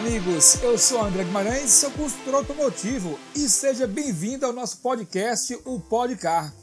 amigos, 0.00 0.54
eu 0.62 0.78
sou 0.78 1.04
André 1.04 1.24
Guimarães, 1.24 1.70
sou 1.72 1.90
consultor 1.90 2.36
automotivo 2.36 3.18
e 3.36 3.46
seja 3.50 3.86
bem-vindo 3.86 4.46
ao 4.46 4.52
nosso 4.52 4.78
podcast, 4.78 5.54
o 5.66 5.78
Podcar. 5.78 6.54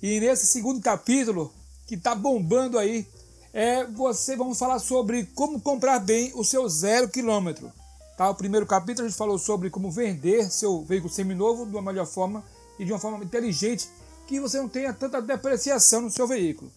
E 0.00 0.20
nesse 0.20 0.46
segundo 0.46 0.80
capítulo, 0.80 1.52
que 1.84 1.96
está 1.96 2.14
bombando 2.14 2.78
aí, 2.78 3.04
é 3.52 3.84
você 3.84 4.36
vamos 4.36 4.56
falar 4.56 4.78
sobre 4.78 5.24
como 5.34 5.60
comprar 5.60 5.98
bem 5.98 6.30
o 6.36 6.44
seu 6.44 6.68
zero 6.68 7.08
quilômetro. 7.08 7.72
Tá? 8.16 8.30
O 8.30 8.36
primeiro 8.36 8.66
capítulo 8.66 9.04
a 9.04 9.08
gente 9.08 9.18
falou 9.18 9.36
sobre 9.36 9.68
como 9.68 9.90
vender 9.90 10.48
seu 10.48 10.84
veículo 10.84 11.12
seminovo 11.12 11.66
de 11.66 11.72
uma 11.72 11.82
melhor 11.82 12.06
forma 12.06 12.44
e 12.78 12.84
de 12.84 12.92
uma 12.92 13.00
forma 13.00 13.24
inteligente 13.24 13.88
que 14.28 14.38
você 14.38 14.58
não 14.58 14.68
tenha 14.68 14.92
tanta 14.92 15.20
depreciação 15.20 16.02
no 16.02 16.10
seu 16.10 16.28
veículo. 16.28 16.70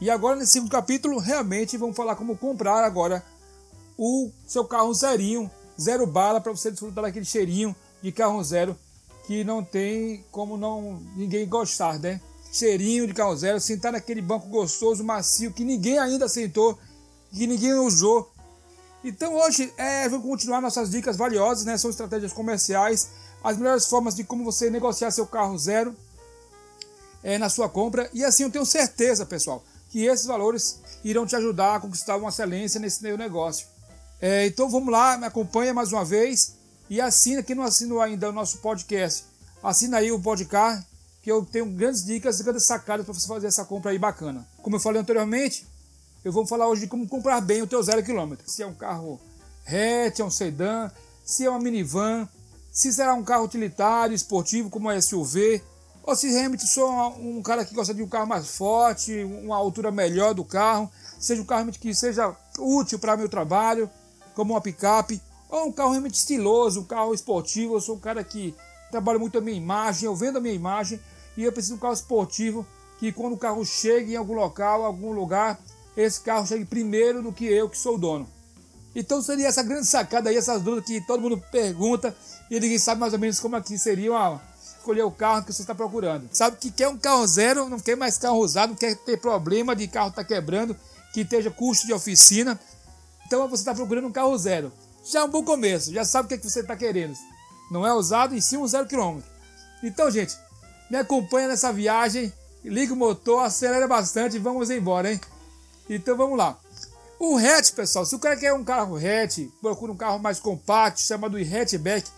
E 0.00 0.08
agora 0.08 0.34
nesse 0.34 0.52
segundo 0.52 0.70
capítulo, 0.70 1.18
realmente 1.18 1.76
vamos 1.76 1.94
falar 1.94 2.16
como 2.16 2.38
comprar 2.38 2.82
agora 2.84 3.22
o 3.96 4.30
seu 4.46 4.64
carro 4.64 4.92
zerinho, 4.94 5.50
zero 5.80 6.06
bala, 6.06 6.40
para 6.40 6.52
você 6.52 6.70
desfrutar 6.70 7.04
daquele 7.04 7.24
cheirinho 7.24 7.74
de 8.02 8.12
carro 8.12 8.42
zero 8.42 8.76
que 9.26 9.44
não 9.44 9.62
tem 9.64 10.24
como 10.30 10.56
não 10.56 11.00
ninguém 11.16 11.46
gostar, 11.46 11.98
né? 11.98 12.20
Cheirinho 12.52 13.06
de 13.06 13.14
carro 13.14 13.36
zero, 13.36 13.60
sentar 13.60 13.92
naquele 13.92 14.20
banco 14.20 14.48
gostoso, 14.48 15.02
macio, 15.02 15.52
que 15.52 15.64
ninguém 15.64 15.98
ainda 15.98 16.28
sentou, 16.28 16.78
que 17.32 17.46
ninguém 17.46 17.72
usou. 17.74 18.30
Então 19.04 19.34
hoje 19.34 19.72
é, 19.76 20.08
vamos 20.08 20.26
continuar 20.26 20.60
nossas 20.60 20.90
dicas 20.90 21.16
valiosas, 21.16 21.64
né? 21.64 21.78
São 21.78 21.90
estratégias 21.90 22.32
comerciais, 22.32 23.10
as 23.42 23.56
melhores 23.56 23.86
formas 23.86 24.14
de 24.14 24.24
como 24.24 24.44
você 24.44 24.68
negociar 24.70 25.10
seu 25.10 25.26
carro 25.26 25.56
zero 25.56 25.94
é, 27.22 27.38
na 27.38 27.48
sua 27.48 27.68
compra. 27.68 28.10
E 28.12 28.24
assim 28.24 28.42
eu 28.42 28.50
tenho 28.50 28.66
certeza, 28.66 29.24
pessoal, 29.24 29.64
que 29.88 30.04
esses 30.04 30.26
valores 30.26 30.80
irão 31.04 31.26
te 31.26 31.36
ajudar 31.36 31.76
a 31.76 31.80
conquistar 31.80 32.16
uma 32.16 32.28
excelência 32.28 32.80
nesse 32.80 33.02
negócio. 33.16 33.66
É, 34.24 34.46
então 34.46 34.70
vamos 34.70 34.92
lá, 34.92 35.18
me 35.18 35.26
acompanha 35.26 35.74
mais 35.74 35.90
uma 35.90 36.04
vez 36.04 36.54
e 36.88 37.00
assina, 37.00 37.42
quem 37.42 37.56
não 37.56 37.64
assinou 37.64 38.00
ainda 38.00 38.28
o 38.28 38.32
nosso 38.32 38.58
podcast, 38.58 39.24
assina 39.60 39.96
aí 39.96 40.12
o 40.12 40.22
podcast, 40.22 40.86
que 41.20 41.32
eu 41.32 41.44
tenho 41.44 41.66
grandes 41.66 42.04
dicas, 42.04 42.40
grandes 42.40 42.64
sacadas 42.64 43.04
para 43.04 43.12
você 43.12 43.26
fazer 43.26 43.48
essa 43.48 43.64
compra 43.64 43.90
aí 43.90 43.98
bacana. 43.98 44.46
Como 44.62 44.76
eu 44.76 44.80
falei 44.80 45.02
anteriormente, 45.02 45.66
eu 46.24 46.30
vou 46.30 46.46
falar 46.46 46.68
hoje 46.68 46.82
de 46.82 46.86
como 46.86 47.08
comprar 47.08 47.40
bem 47.40 47.62
o 47.62 47.66
teu 47.66 47.82
zero 47.82 48.00
quilômetro. 48.00 48.48
Se 48.48 48.62
é 48.62 48.66
um 48.66 48.74
carro 48.74 49.20
hatch, 49.66 50.20
é 50.20 50.24
um 50.24 50.30
sedã, 50.30 50.88
se 51.24 51.44
é 51.44 51.50
uma 51.50 51.58
minivan, 51.58 52.28
se 52.70 52.92
será 52.92 53.14
um 53.14 53.24
carro 53.24 53.46
utilitário, 53.46 54.14
esportivo, 54.14 54.70
como 54.70 54.88
é 54.88 55.00
SUV, 55.00 55.60
ou 56.04 56.14
se 56.14 56.30
realmente 56.30 56.64
sou 56.68 56.88
um 57.18 57.42
cara 57.42 57.64
que 57.64 57.74
gosta 57.74 57.92
de 57.92 58.04
um 58.04 58.08
carro 58.08 58.28
mais 58.28 58.46
forte, 58.46 59.24
uma 59.24 59.56
altura 59.56 59.90
melhor 59.90 60.32
do 60.32 60.44
carro, 60.44 60.88
seja 61.18 61.42
um 61.42 61.44
carro 61.44 61.72
que 61.72 61.92
seja 61.92 62.36
útil 62.56 63.00
para 63.00 63.16
meu 63.16 63.28
trabalho 63.28 63.90
como 64.34 64.54
uma 64.54 64.60
picape, 64.60 65.20
ou 65.48 65.66
um 65.66 65.72
carro 65.72 65.90
realmente 65.90 66.14
estiloso, 66.14 66.80
um 66.80 66.84
carro 66.84 67.14
esportivo. 67.14 67.74
Eu 67.74 67.80
sou 67.80 67.96
um 67.96 68.00
cara 68.00 68.22
que 68.24 68.54
trabalha 68.90 69.18
muito 69.18 69.38
a 69.38 69.40
minha 69.40 69.56
imagem, 69.56 70.06
eu 70.06 70.14
vendo 70.14 70.38
a 70.38 70.40
minha 70.40 70.54
imagem 70.54 71.00
e 71.36 71.44
eu 71.44 71.52
preciso 71.52 71.74
de 71.74 71.78
um 71.78 71.82
carro 71.82 71.94
esportivo 71.94 72.66
que 72.98 73.10
quando 73.10 73.32
o 73.32 73.38
carro 73.38 73.64
chega 73.64 74.12
em 74.12 74.16
algum 74.16 74.34
local, 74.34 74.84
algum 74.84 75.12
lugar, 75.12 75.58
esse 75.96 76.20
carro 76.20 76.46
chegue 76.46 76.64
primeiro 76.64 77.22
do 77.22 77.32
que 77.32 77.44
eu, 77.44 77.68
que 77.68 77.76
sou 77.76 77.96
o 77.96 77.98
dono. 77.98 78.28
Então 78.94 79.22
seria 79.22 79.48
essa 79.48 79.62
grande 79.62 79.86
sacada 79.86 80.30
aí, 80.30 80.36
essas 80.36 80.62
dúvidas 80.62 80.86
que 80.86 81.00
todo 81.00 81.20
mundo 81.20 81.42
pergunta 81.50 82.14
e 82.50 82.60
ninguém 82.60 82.78
sabe 82.78 83.00
mais 83.00 83.12
ou 83.12 83.18
menos 83.18 83.40
como 83.40 83.56
aqui 83.56 83.78
seria 83.78 84.12
uma, 84.12 84.40
escolher 84.78 85.02
o 85.02 85.10
carro 85.10 85.44
que 85.44 85.52
você 85.52 85.62
está 85.62 85.74
procurando. 85.74 86.28
Sabe 86.32 86.56
que 86.58 86.70
quer 86.70 86.88
um 86.88 86.98
carro 86.98 87.26
zero, 87.26 87.68
não 87.68 87.80
quer 87.80 87.96
mais 87.96 88.18
carro 88.18 88.38
usado, 88.38 88.70
não 88.70 88.76
quer 88.76 88.94
ter 88.96 89.16
problema 89.16 89.74
de 89.74 89.88
carro 89.88 90.10
estar 90.10 90.22
tá 90.22 90.28
quebrando, 90.28 90.76
que 91.14 91.20
esteja 91.20 91.50
custo 91.50 91.86
de 91.86 91.92
oficina. 91.92 92.58
Então 93.26 93.48
você 93.48 93.62
está 93.62 93.74
procurando 93.74 94.06
um 94.06 94.12
carro 94.12 94.36
zero. 94.36 94.72
Já 95.04 95.20
é 95.20 95.24
um 95.24 95.28
bom 95.28 95.42
começo, 95.42 95.92
já 95.92 96.04
sabe 96.04 96.26
o 96.26 96.28
que, 96.28 96.34
é 96.34 96.38
que 96.38 96.48
você 96.48 96.60
está 96.60 96.76
querendo. 96.76 97.16
Não 97.70 97.86
é 97.86 97.92
usado, 97.92 98.34
e 98.34 98.42
sim 98.42 98.56
um 98.56 98.66
zero 98.66 98.86
quilômetro. 98.86 99.28
Então, 99.82 100.10
gente, 100.10 100.36
me 100.90 100.96
acompanha 100.96 101.48
nessa 101.48 101.72
viagem, 101.72 102.32
liga 102.62 102.92
o 102.92 102.96
motor, 102.96 103.42
acelera 103.44 103.88
bastante 103.88 104.36
e 104.36 104.38
vamos 104.38 104.70
embora, 104.70 105.12
hein? 105.12 105.20
Então 105.88 106.16
vamos 106.16 106.38
lá. 106.38 106.58
O 107.18 107.36
hatch, 107.36 107.72
pessoal, 107.72 108.04
se 108.04 108.14
o 108.14 108.18
cara 108.18 108.36
quer 108.36 108.52
um 108.52 108.64
carro 108.64 108.96
hatch, 108.96 109.48
procura 109.60 109.92
um 109.92 109.96
carro 109.96 110.18
mais 110.18 110.38
compacto, 110.38 111.00
chamado 111.00 111.36
hatchback. 111.36 112.08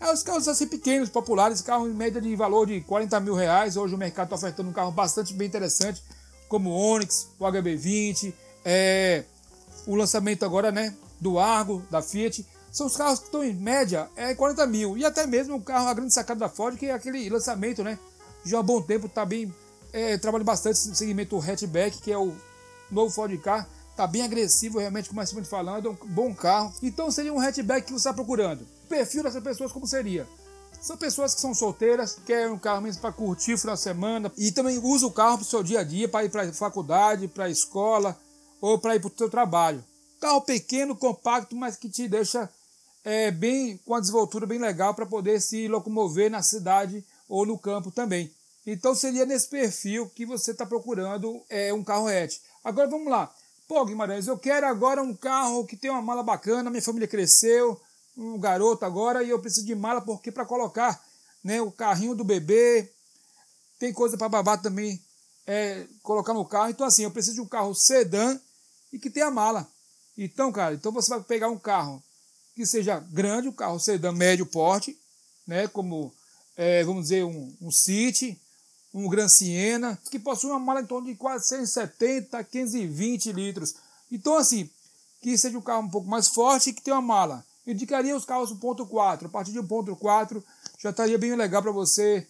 É 0.00 0.12
os 0.12 0.22
carros 0.22 0.48
assim 0.48 0.66
pequenos, 0.66 1.08
populares, 1.08 1.60
carro 1.60 1.88
em 1.88 1.92
média 1.92 2.20
de 2.20 2.34
valor 2.36 2.66
de 2.66 2.80
40 2.80 3.20
mil 3.20 3.34
reais. 3.34 3.76
Hoje 3.76 3.94
o 3.94 3.98
mercado 3.98 4.26
está 4.26 4.36
ofertando 4.36 4.70
um 4.70 4.72
carro 4.72 4.90
bastante 4.90 5.32
bem 5.34 5.46
interessante, 5.46 6.02
como 6.48 6.70
o 6.70 6.72
Onix, 6.72 7.28
o 7.38 7.44
HB20, 7.44 8.32
é, 8.64 9.24
o 9.86 9.94
lançamento 9.94 10.44
agora, 10.44 10.72
né, 10.72 10.94
do 11.20 11.38
Argo, 11.38 11.82
da 11.90 12.02
Fiat, 12.02 12.46
são 12.74 12.88
os 12.88 12.96
carros 12.96 13.20
que 13.20 13.26
estão 13.26 13.44
em 13.44 13.54
média 13.54 14.10
é 14.16 14.34
40 14.34 14.66
mil. 14.66 14.98
E 14.98 15.04
até 15.04 15.26
mesmo 15.26 15.56
o 15.56 15.60
carro, 15.60 15.88
a 15.88 15.94
grande 15.94 16.12
sacada 16.12 16.40
da 16.40 16.48
Ford, 16.48 16.76
que 16.76 16.86
é 16.86 16.92
aquele 16.92 17.30
lançamento, 17.30 17.84
né? 17.84 17.98
Já 18.44 18.58
há 18.58 18.62
bom 18.62 18.82
tempo 18.82 19.06
está 19.06 19.24
bem. 19.24 19.54
É, 19.92 20.18
trabalha 20.18 20.42
bastante 20.42 20.88
no 20.88 20.94
segmento 20.94 21.38
hatchback, 21.38 21.98
que 21.98 22.10
é 22.10 22.18
o 22.18 22.34
novo 22.90 23.14
Ford 23.14 23.36
Car. 23.38 23.68
Está 23.92 24.08
bem 24.08 24.22
agressivo, 24.22 24.80
realmente, 24.80 25.08
como 25.08 25.22
é 25.22 25.26
falando, 25.44 25.86
é 25.86 25.90
um 25.92 25.96
bom 26.08 26.34
carro. 26.34 26.74
Então 26.82 27.12
seria 27.12 27.32
um 27.32 27.38
hatchback 27.38 27.86
que 27.86 27.92
você 27.92 28.08
está 28.08 28.12
procurando. 28.12 28.62
O 28.62 28.88
perfil 28.88 29.22
dessas 29.22 29.42
pessoas 29.42 29.70
como 29.70 29.86
seria? 29.86 30.26
São 30.80 30.96
pessoas 30.96 31.32
que 31.32 31.40
são 31.40 31.54
solteiras, 31.54 32.18
querem 32.26 32.52
um 32.52 32.58
carro 32.58 32.82
mesmo 32.82 33.00
para 33.00 33.12
curtir 33.12 33.54
o 33.54 33.58
final 33.58 33.76
de 33.76 33.80
semana 33.82 34.32
e 34.36 34.50
também 34.50 34.78
usa 34.82 35.06
o 35.06 35.12
carro 35.12 35.38
para 35.38 35.44
o 35.44 35.48
seu 35.48 35.62
dia 35.62 35.80
a 35.80 35.84
dia, 35.84 36.08
para 36.08 36.24
ir 36.24 36.28
para 36.28 36.42
a 36.42 36.52
faculdade, 36.52 37.28
para 37.28 37.44
a 37.44 37.48
escola, 37.48 38.18
ou 38.64 38.78
para 38.78 38.96
ir 38.96 39.00
para 39.00 39.08
o 39.08 39.14
seu 39.14 39.28
trabalho. 39.28 39.84
Carro 40.18 40.40
pequeno, 40.40 40.96
compacto, 40.96 41.54
mas 41.54 41.76
que 41.76 41.86
te 41.86 42.08
deixa 42.08 42.48
é, 43.04 43.30
bem 43.30 43.76
com 43.84 43.94
a 43.94 44.00
desenvoltura 44.00 44.46
bem 44.46 44.58
legal 44.58 44.94
para 44.94 45.04
poder 45.04 45.38
se 45.38 45.68
locomover 45.68 46.30
na 46.30 46.42
cidade 46.42 47.04
ou 47.28 47.44
no 47.44 47.58
campo 47.58 47.90
também. 47.90 48.32
Então 48.66 48.94
seria 48.94 49.26
nesse 49.26 49.48
perfil 49.48 50.08
que 50.08 50.24
você 50.24 50.52
está 50.52 50.64
procurando 50.64 51.42
é, 51.50 51.74
um 51.74 51.84
carro 51.84 52.08
hatch. 52.08 52.38
Agora 52.64 52.88
vamos 52.88 53.08
lá. 53.08 53.30
Pô, 53.68 53.84
Guimarães, 53.84 54.26
eu 54.26 54.38
quero 54.38 54.66
agora 54.66 55.02
um 55.02 55.14
carro 55.14 55.66
que 55.66 55.76
tenha 55.76 55.92
uma 55.92 56.00
mala 56.00 56.22
bacana, 56.22 56.70
minha 56.70 56.80
família 56.80 57.06
cresceu, 57.06 57.78
um 58.16 58.38
garoto 58.38 58.86
agora, 58.86 59.22
e 59.22 59.28
eu 59.28 59.38
preciso 59.38 59.66
de 59.66 59.74
mala 59.74 60.00
porque 60.00 60.32
para 60.32 60.46
colocar 60.46 61.04
né, 61.42 61.60
o 61.60 61.70
carrinho 61.70 62.14
do 62.14 62.24
bebê, 62.24 62.90
tem 63.78 63.92
coisa 63.92 64.16
para 64.16 64.30
babar 64.30 64.62
também, 64.62 64.98
é, 65.46 65.86
colocar 66.02 66.32
no 66.32 66.46
carro. 66.46 66.70
Então 66.70 66.86
assim, 66.86 67.02
eu 67.02 67.10
preciso 67.10 67.34
de 67.34 67.42
um 67.42 67.46
carro 67.46 67.74
sedã 67.74 68.40
e 68.94 68.98
que 68.98 69.10
tenha 69.10 69.28
mala. 69.30 69.68
Então, 70.16 70.52
cara, 70.52 70.74
então 70.74 70.92
você 70.92 71.10
vai 71.10 71.20
pegar 71.20 71.48
um 71.48 71.58
carro 71.58 72.00
que 72.54 72.64
seja 72.64 73.00
grande, 73.00 73.48
um 73.48 73.52
carro 73.52 73.80
sedã 73.80 74.12
médio 74.12 74.46
porte, 74.46 74.96
né, 75.44 75.66
como, 75.66 76.14
é, 76.56 76.84
vamos 76.84 77.02
dizer, 77.02 77.24
um, 77.24 77.52
um 77.60 77.72
City, 77.72 78.40
um 78.94 79.08
Gran 79.08 79.28
Siena, 79.28 79.98
que 80.08 80.18
possui 80.20 80.50
uma 80.50 80.60
mala 80.60 80.80
em 80.80 80.86
torno 80.86 81.08
de 81.08 81.16
quase 81.16 81.48
170, 81.48 82.44
520 82.44 83.32
litros. 83.32 83.74
Então, 84.12 84.36
assim, 84.36 84.70
que 85.20 85.36
seja 85.36 85.58
um 85.58 85.62
carro 85.62 85.82
um 85.82 85.90
pouco 85.90 86.08
mais 86.08 86.28
forte 86.28 86.70
e 86.70 86.72
que 86.72 86.80
tenha 86.80 86.94
uma 86.94 87.02
mala. 87.02 87.44
Indicaria 87.66 88.16
os 88.16 88.24
carros 88.24 88.52
1.4. 88.52 89.26
A 89.26 89.28
partir 89.28 89.50
de 89.50 89.58
1.4 89.58 90.40
já 90.78 90.90
estaria 90.90 91.18
bem 91.18 91.34
legal 91.34 91.60
para 91.60 91.72
você 91.72 92.24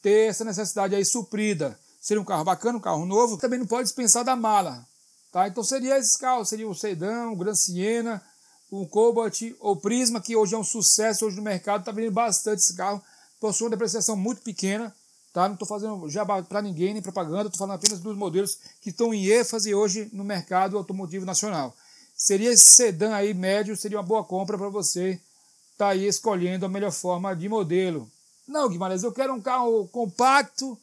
ter 0.00 0.28
essa 0.28 0.44
necessidade 0.44 0.94
aí 0.94 1.04
suprida. 1.04 1.76
Seria 2.00 2.20
um 2.20 2.24
carro 2.24 2.44
bacana, 2.44 2.78
um 2.78 2.80
carro 2.80 3.04
novo. 3.04 3.36
Também 3.36 3.58
não 3.58 3.66
pode 3.66 3.88
dispensar 3.88 4.22
da 4.22 4.36
mala. 4.36 4.86
Tá? 5.34 5.48
Então 5.48 5.64
seria 5.64 5.98
esses 5.98 6.16
carros, 6.16 6.48
seria 6.48 6.68
o 6.68 6.76
Sedã, 6.76 7.26
o 7.26 7.34
Gran 7.34 7.56
Siena, 7.56 8.22
o 8.70 8.86
Cobalt 8.86 9.42
ou 9.58 9.74
Prisma, 9.74 10.20
que 10.20 10.36
hoje 10.36 10.54
é 10.54 10.58
um 10.58 10.62
sucesso 10.62 11.26
hoje 11.26 11.34
no 11.34 11.42
mercado, 11.42 11.80
está 11.80 11.90
vendendo 11.90 12.12
bastante 12.12 12.60
esse 12.60 12.76
carro, 12.76 13.02
possui 13.40 13.64
uma 13.64 13.70
depreciação 13.70 14.14
muito 14.14 14.42
pequena, 14.42 14.94
tá? 15.32 15.48
Não 15.48 15.54
estou 15.54 15.66
fazendo 15.66 16.08
já 16.08 16.24
para 16.24 16.62
ninguém, 16.62 16.92
nem 16.92 17.02
propaganda, 17.02 17.48
estou 17.48 17.58
falando 17.58 17.74
apenas 17.74 17.98
dos 17.98 18.16
modelos 18.16 18.60
que 18.80 18.90
estão 18.90 19.12
em 19.12 19.26
ênfase 19.26 19.74
hoje 19.74 20.08
no 20.12 20.22
mercado 20.22 20.78
automotivo 20.78 21.26
nacional. 21.26 21.74
Seria 22.16 22.52
esse 22.52 22.66
sedã 22.66 23.12
aí 23.12 23.34
médio, 23.34 23.76
seria 23.76 23.98
uma 23.98 24.06
boa 24.06 24.22
compra 24.22 24.56
para 24.56 24.68
você 24.68 25.20
estar 25.72 25.86
tá 25.86 25.88
aí 25.88 26.06
escolhendo 26.06 26.64
a 26.64 26.68
melhor 26.68 26.92
forma 26.92 27.34
de 27.34 27.48
modelo. 27.48 28.08
Não, 28.46 28.68
Guimarães, 28.68 29.02
eu 29.02 29.10
quero 29.10 29.34
um 29.34 29.40
carro 29.40 29.88
compacto, 29.88 30.78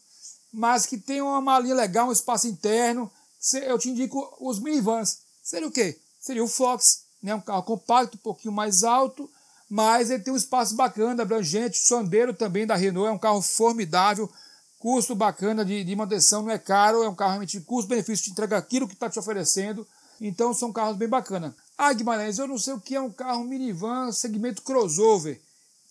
mas 0.51 0.85
que 0.85 0.97
tenha 0.97 1.23
uma 1.23 1.39
malinha 1.39 1.73
legal, 1.73 2.09
um 2.09 2.11
espaço 2.11 2.49
interno, 2.49 3.09
eu 3.53 3.79
te 3.79 3.89
indico 3.89 4.35
os 4.39 4.59
minivans. 4.59 5.19
Seria 5.41 5.67
o 5.67 5.71
quê? 5.71 5.99
Seria 6.19 6.43
o 6.43 6.47
Fox, 6.47 7.03
né? 7.21 7.33
um 7.33 7.41
carro 7.41 7.63
compacto, 7.63 8.17
um 8.17 8.21
pouquinho 8.21 8.53
mais 8.53 8.83
alto, 8.83 9.29
mas 9.69 10.11
ele 10.11 10.23
tem 10.23 10.33
um 10.33 10.37
espaço 10.37 10.75
bacana, 10.75 11.23
abrangente. 11.23 11.79
O 11.79 11.87
Sandero 11.87 12.33
também 12.33 12.67
da 12.67 12.75
Renault 12.75 13.09
é 13.09 13.11
um 13.11 13.17
carro 13.17 13.41
formidável, 13.41 14.29
custo 14.77 15.15
bacana 15.15 15.65
de, 15.65 15.83
de 15.83 15.95
manutenção, 15.95 16.43
não 16.43 16.51
é 16.51 16.59
caro, 16.59 17.03
é 17.03 17.09
um 17.09 17.15
carro 17.15 17.31
realmente 17.31 17.59
custo-benefício, 17.61 18.25
te 18.25 18.31
entrega 18.31 18.57
aquilo 18.57 18.87
que 18.87 18.93
está 18.93 19.09
te 19.09 19.17
oferecendo. 19.17 19.87
Então 20.19 20.53
são 20.53 20.71
carros 20.71 20.97
bem 20.97 21.07
bacanas. 21.07 21.53
Ah, 21.75 21.91
Guimarães, 21.93 22.37
eu 22.37 22.47
não 22.47 22.59
sei 22.59 22.73
o 22.73 22.79
que 22.79 22.95
é 22.95 23.01
um 23.01 23.11
carro 23.11 23.43
minivan 23.43 24.11
segmento 24.11 24.61
crossover. 24.61 25.41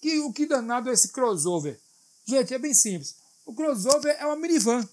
Que, 0.01 0.21
o 0.21 0.33
que 0.33 0.47
danado 0.47 0.89
é 0.89 0.93
esse 0.93 1.09
crossover? 1.09 1.79
Gente, 2.25 2.55
é 2.55 2.59
bem 2.59 2.73
simples. 2.73 3.17
O 3.45 3.53
crossover 3.53 4.17
é 4.21 4.25
uma 4.25 4.37
minivan 4.37 4.89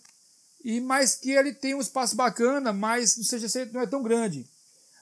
e 0.64 0.82
mais 0.82 1.16
que 1.16 1.32
ele 1.32 1.54
tem 1.54 1.76
um 1.76 1.82
espaço 1.82 2.16
bacana, 2.16 2.74
mas 2.74 3.18
não 3.18 3.24
seja 3.24 3.48
não 3.72 3.82
é 3.82 3.88
tão 3.88 4.02
grande, 4.04 4.46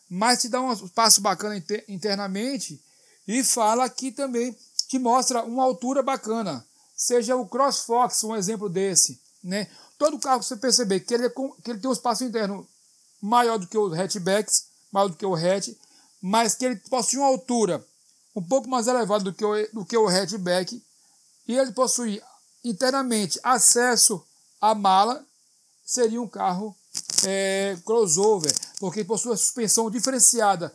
mas 0.09 0.41
te 0.41 0.49
dá 0.49 0.61
um 0.61 0.71
espaço 0.71 1.21
bacana 1.21 1.61
internamente 1.87 2.81
E 3.27 3.43
fala 3.43 3.85
aqui 3.85 4.11
também 4.11 4.55
que 4.87 4.99
mostra 4.99 5.43
uma 5.43 5.63
altura 5.63 6.03
bacana. 6.03 6.65
Seja 6.95 7.35
o 7.35 7.47
CrossFox, 7.47 8.23
um 8.23 8.35
exemplo 8.35 8.69
desse. 8.69 9.19
Né? 9.43 9.67
Todo 9.97 10.19
carro 10.19 10.39
que 10.39 10.45
você 10.45 10.57
perceber 10.57 10.99
que 10.99 11.13
ele, 11.13 11.25
é 11.25 11.29
com, 11.29 11.51
que 11.51 11.71
ele 11.71 11.79
tem 11.79 11.89
um 11.89 11.93
espaço 11.93 12.23
interno 12.23 12.67
maior 13.21 13.57
do 13.57 13.67
que 13.67 13.77
os 13.77 13.97
hatchbacks, 13.97 14.67
maior 14.91 15.07
do 15.07 15.15
que 15.15 15.25
o 15.25 15.35
hatch, 15.35 15.69
mas 16.21 16.55
que 16.55 16.65
ele 16.65 16.75
possui 16.75 17.19
uma 17.19 17.27
altura 17.27 17.83
um 18.35 18.43
pouco 18.43 18.69
mais 18.69 18.87
elevada 18.87 19.23
do 19.23 19.33
que 19.33 19.43
o, 19.43 19.53
do 19.73 19.85
que 19.85 19.97
o 19.97 20.07
hatchback, 20.07 20.81
e 21.47 21.57
ele 21.57 21.71
possui 21.71 22.21
internamente 22.63 23.39
acesso 23.43 24.23
à 24.59 24.75
mala, 24.75 25.25
seria 25.85 26.19
um 26.19 26.27
carro 26.27 26.75
é, 27.25 27.77
crossover, 27.85 28.53
porque 28.79 29.03
possui 29.03 29.37
suspensão 29.37 29.89
diferenciada. 29.91 30.73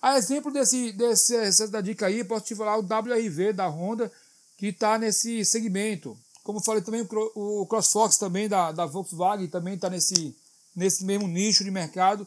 A 0.00 0.16
exemplo 0.16 0.52
desse, 0.52 0.92
desse 0.92 1.34
essa 1.34 1.82
dica 1.82 2.06
aí, 2.06 2.24
posso 2.24 2.46
te 2.46 2.54
falar 2.54 2.78
o 2.78 2.82
WRV 2.82 3.52
da 3.52 3.68
Honda, 3.68 4.10
que 4.56 4.66
está 4.68 4.98
nesse 4.98 5.44
segmento. 5.44 6.16
Como 6.44 6.60
falei 6.60 6.82
também, 6.82 7.06
o 7.34 7.66
CrossFox 7.66 8.16
também 8.16 8.48
da, 8.48 8.72
da 8.72 8.86
Volkswagen 8.86 9.46
também 9.48 9.74
está 9.74 9.88
nesse, 9.88 10.36
nesse 10.74 11.04
mesmo 11.04 11.28
nicho 11.28 11.62
de 11.62 11.70
mercado. 11.70 12.26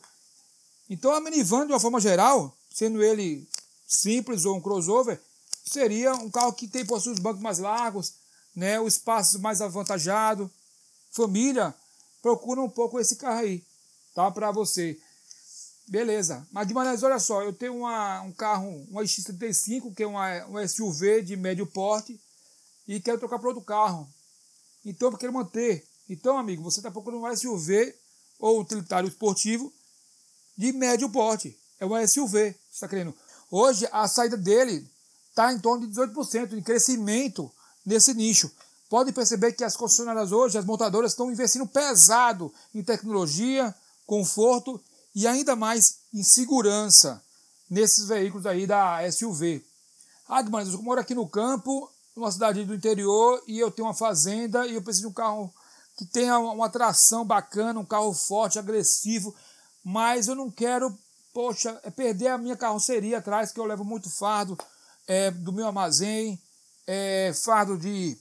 Então 0.89 1.11
a 1.11 1.19
minivan, 1.19 1.65
de 1.65 1.73
uma 1.73 1.79
forma 1.79 1.99
geral, 1.99 2.55
sendo 2.69 3.03
ele 3.03 3.47
simples 3.87 4.45
ou 4.45 4.55
um 4.55 4.61
crossover, 4.61 5.19
seria 5.65 6.13
um 6.13 6.29
carro 6.29 6.53
que 6.53 6.67
tem 6.67 6.85
possui 6.85 7.13
os 7.13 7.19
bancos 7.19 7.41
mais 7.41 7.59
largos, 7.59 8.13
né, 8.55 8.79
o 8.79 8.87
espaço 8.87 9.39
mais 9.39 9.61
avantajado. 9.61 10.49
Família, 11.11 11.73
procura 12.25 12.59
um 12.59 12.67
pouco 12.67 12.99
esse 12.99 13.17
carro 13.17 13.41
aí, 13.41 13.63
tá? 14.15 14.31
Para 14.31 14.49
você. 14.49 14.99
Beleza. 15.87 16.43
Mas 16.51 16.67
de 16.67 16.73
maneira, 16.73 16.99
olha 17.05 17.19
só, 17.19 17.43
eu 17.43 17.53
tenho 17.53 17.77
uma, 17.77 18.21
um 18.23 18.31
carro, 18.31 18.67
um 18.89 18.95
X35, 18.95 19.93
que 19.93 20.01
é 20.01 20.07
uma, 20.07 20.43
um 20.47 20.67
SUV 20.67 21.21
de 21.21 21.35
médio 21.35 21.67
porte, 21.67 22.19
e 22.87 22.99
quero 22.99 23.19
trocar 23.19 23.37
para 23.37 23.49
outro 23.49 23.63
carro. 23.63 24.11
Então 24.83 25.11
eu 25.11 25.17
quero 25.19 25.31
manter. 25.31 25.85
Então, 26.09 26.35
amigo, 26.35 26.63
você 26.63 26.79
está 26.79 26.89
procurando 26.89 27.23
um 27.23 27.35
SUV 27.35 27.93
ou 28.39 28.59
utilitário 28.59 29.07
esportivo 29.07 29.71
de 30.57 30.73
médio 30.73 31.07
porte. 31.11 31.55
É 31.79 31.85
um 31.85 32.07
SUV, 32.07 32.53
você 32.53 32.57
está 32.71 32.87
querendo. 32.87 33.13
Hoje 33.51 33.87
a 33.91 34.07
saída 34.07 34.35
dele 34.35 34.89
está 35.29 35.53
em 35.53 35.59
torno 35.59 35.85
de 35.85 35.93
18% 35.93 36.53
em 36.53 36.63
crescimento 36.63 37.51
nesse 37.85 38.15
nicho. 38.15 38.51
Pode 38.95 39.11
perceber 39.11 39.51
que 39.51 39.65
as 39.65 39.75
concessionárias 39.75 40.31
hoje, 40.31 40.57
as 40.57 40.63
montadoras, 40.63 41.11
estão 41.11 41.29
investindo 41.29 41.67
pesado 41.67 42.49
em 42.73 42.81
tecnologia, 42.81 43.75
conforto 44.07 44.81
e 45.13 45.27
ainda 45.27 45.53
mais 45.53 45.97
em 46.13 46.23
segurança 46.23 47.21
nesses 47.69 48.07
veículos 48.07 48.45
aí 48.45 48.65
da 48.65 48.99
SUV. 49.11 49.61
Ah, 50.29 50.41
mas 50.43 50.71
eu 50.71 50.81
moro 50.81 51.01
aqui 51.01 51.13
no 51.13 51.27
campo, 51.27 51.91
numa 52.15 52.31
cidade 52.31 52.63
do 52.63 52.73
interior, 52.73 53.43
e 53.45 53.59
eu 53.59 53.69
tenho 53.69 53.85
uma 53.85 53.93
fazenda 53.93 54.65
e 54.65 54.75
eu 54.75 54.81
preciso 54.81 55.07
de 55.07 55.11
um 55.11 55.13
carro 55.13 55.53
que 55.97 56.05
tenha 56.05 56.39
uma 56.39 56.69
tração 56.69 57.25
bacana, 57.25 57.77
um 57.81 57.85
carro 57.85 58.13
forte, 58.13 58.57
agressivo, 58.57 59.35
mas 59.83 60.29
eu 60.29 60.35
não 60.35 60.49
quero, 60.49 60.97
poxa, 61.33 61.77
é 61.83 61.91
perder 61.91 62.29
a 62.29 62.37
minha 62.37 62.55
carroceria 62.55 63.17
atrás, 63.17 63.51
que 63.51 63.59
eu 63.59 63.65
levo 63.65 63.83
muito 63.83 64.09
fardo 64.09 64.57
é, 65.05 65.31
do 65.31 65.51
meu 65.51 65.67
armazém, 65.67 66.41
é, 66.87 67.33
fardo 67.33 67.77
de 67.77 68.17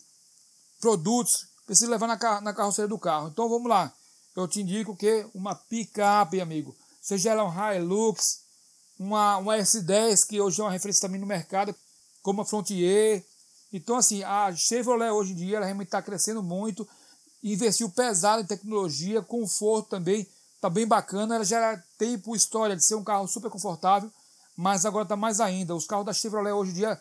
produtos, 0.85 1.47
preciso 1.65 1.91
levar 1.91 2.07
na, 2.07 2.41
na 2.43 2.53
carroceria 2.53 2.87
do 2.87 2.99
carro. 2.99 3.29
Então 3.29 3.49
vamos 3.49 3.71
lá. 3.71 3.91
Eu 4.37 4.47
te 4.47 4.61
indico 4.61 4.95
que 4.95 5.27
uma 5.35 5.55
picape, 5.55 6.43
amigo. 6.43 6.77
Seja 7.01 7.31
ela 7.31 7.43
um 7.43 7.73
Hilux, 7.73 8.41
uma, 8.99 9.39
uma 9.39 9.57
S10, 9.57 10.27
que 10.27 10.39
hoje 10.39 10.61
é 10.61 10.65
uma 10.65 10.71
referência 10.71 11.01
também 11.01 11.19
no 11.19 11.27
mercado, 11.27 11.75
como 12.23 12.43
a 12.43 12.45
Frontier. 12.45 13.25
Então, 13.73 13.97
assim, 13.97 14.23
a 14.25 14.55
Chevrolet 14.55 15.11
hoje 15.11 15.33
em 15.33 15.37
dia 15.37 15.57
ela 15.57 15.65
realmente 15.65 15.89
está 15.89 16.03
crescendo 16.03 16.43
muito. 16.43 16.87
Investiu 17.43 17.89
pesado 17.89 18.43
em 18.43 18.47
tecnologia, 18.47 19.23
conforto 19.23 19.89
também, 19.89 20.29
está 20.57 20.69
bem 20.69 20.87
bacana. 20.87 21.37
Ela 21.37 21.45
já 21.45 21.83
tem 21.97 22.19
por 22.19 22.37
história 22.37 22.77
de 22.77 22.85
ser 22.85 22.95
um 22.95 23.05
carro 23.05 23.27
super 23.27 23.51
confortável, 23.51 24.13
mas 24.55 24.85
agora 24.85 25.05
está 25.05 25.17
mais 25.17 25.41
ainda. 25.41 25.75
Os 25.75 25.87
carros 25.87 26.05
da 26.05 26.13
Chevrolet 26.13 26.53
hoje 26.53 26.73
em 26.73 26.75
dia 26.75 27.01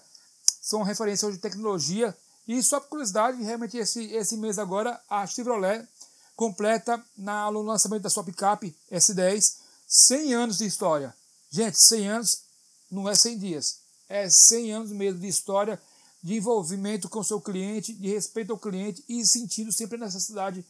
são 0.61 0.83
referência 0.83 1.27
hoje 1.27 1.35
de 1.35 1.41
tecnologia 1.41 2.15
e 2.47 2.61
só 2.61 2.79
por 2.79 2.89
curiosidade, 2.89 3.41
realmente 3.41 3.77
esse, 3.77 4.03
esse 4.11 4.37
mês 4.37 4.59
agora, 4.59 4.99
a 5.09 5.25
Chevrolet 5.25 5.87
completa 6.35 7.03
na, 7.17 7.49
no 7.51 7.61
lançamento 7.61 8.01
da 8.01 8.09
sua 8.09 8.23
picape 8.23 8.75
S10 8.91 9.57
100 9.87 10.33
anos 10.33 10.57
de 10.57 10.65
história. 10.65 11.15
Gente, 11.49 11.77
100 11.77 12.09
anos 12.09 12.43
não 12.91 13.07
é 13.07 13.15
100 13.15 13.37
dias, 13.37 13.79
é 14.09 14.29
100 14.29 14.73
anos 14.73 14.91
mesmo 14.91 15.19
de 15.19 15.27
história, 15.27 15.81
de 16.21 16.35
envolvimento 16.35 17.09
com 17.09 17.19
o 17.19 17.23
seu 17.23 17.39
cliente, 17.39 17.93
de 17.93 18.07
respeito 18.07 18.51
ao 18.51 18.59
cliente 18.59 19.03
e 19.07 19.25
sentindo 19.25 19.71
sempre 19.71 19.97
a 19.97 20.05
necessidade 20.05 20.65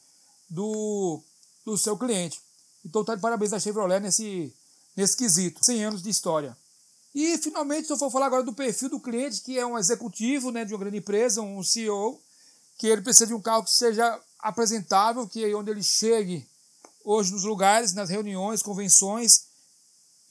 do, 0.49 1.21
do 1.65 1.77
seu 1.77 1.97
cliente. 1.97 2.39
Então 2.83 3.03
tá 3.03 3.15
de 3.15 3.21
parabéns 3.21 3.53
a 3.53 3.59
Chevrolet 3.59 3.99
nesse, 3.99 4.53
nesse 4.95 5.15
quesito. 5.15 5.63
100 5.63 5.85
anos 5.85 6.03
de 6.03 6.09
história. 6.09 6.57
E 7.13 7.37
finalmente 7.37 7.89
eu 7.89 7.97
vou 7.97 8.09
falar 8.09 8.25
agora 8.25 8.43
do 8.43 8.53
perfil 8.53 8.89
do 8.89 8.99
cliente, 8.99 9.41
que 9.41 9.57
é 9.57 9.65
um 9.65 9.77
executivo 9.77 10.51
né, 10.51 10.65
de 10.65 10.73
uma 10.73 10.79
grande 10.79 10.97
empresa, 10.97 11.41
um 11.41 11.63
CEO, 11.63 12.19
que 12.77 12.87
ele 12.87 13.01
precisa 13.01 13.27
de 13.27 13.33
um 13.33 13.41
carro 13.41 13.63
que 13.63 13.71
seja 13.71 14.19
apresentável, 14.39 15.27
que 15.27 15.45
é 15.45 15.55
onde 15.55 15.69
ele 15.69 15.83
chegue 15.83 16.47
hoje 17.03 17.31
nos 17.31 17.43
lugares, 17.43 17.93
nas 17.93 18.09
reuniões, 18.09 18.63
convenções, 18.63 19.45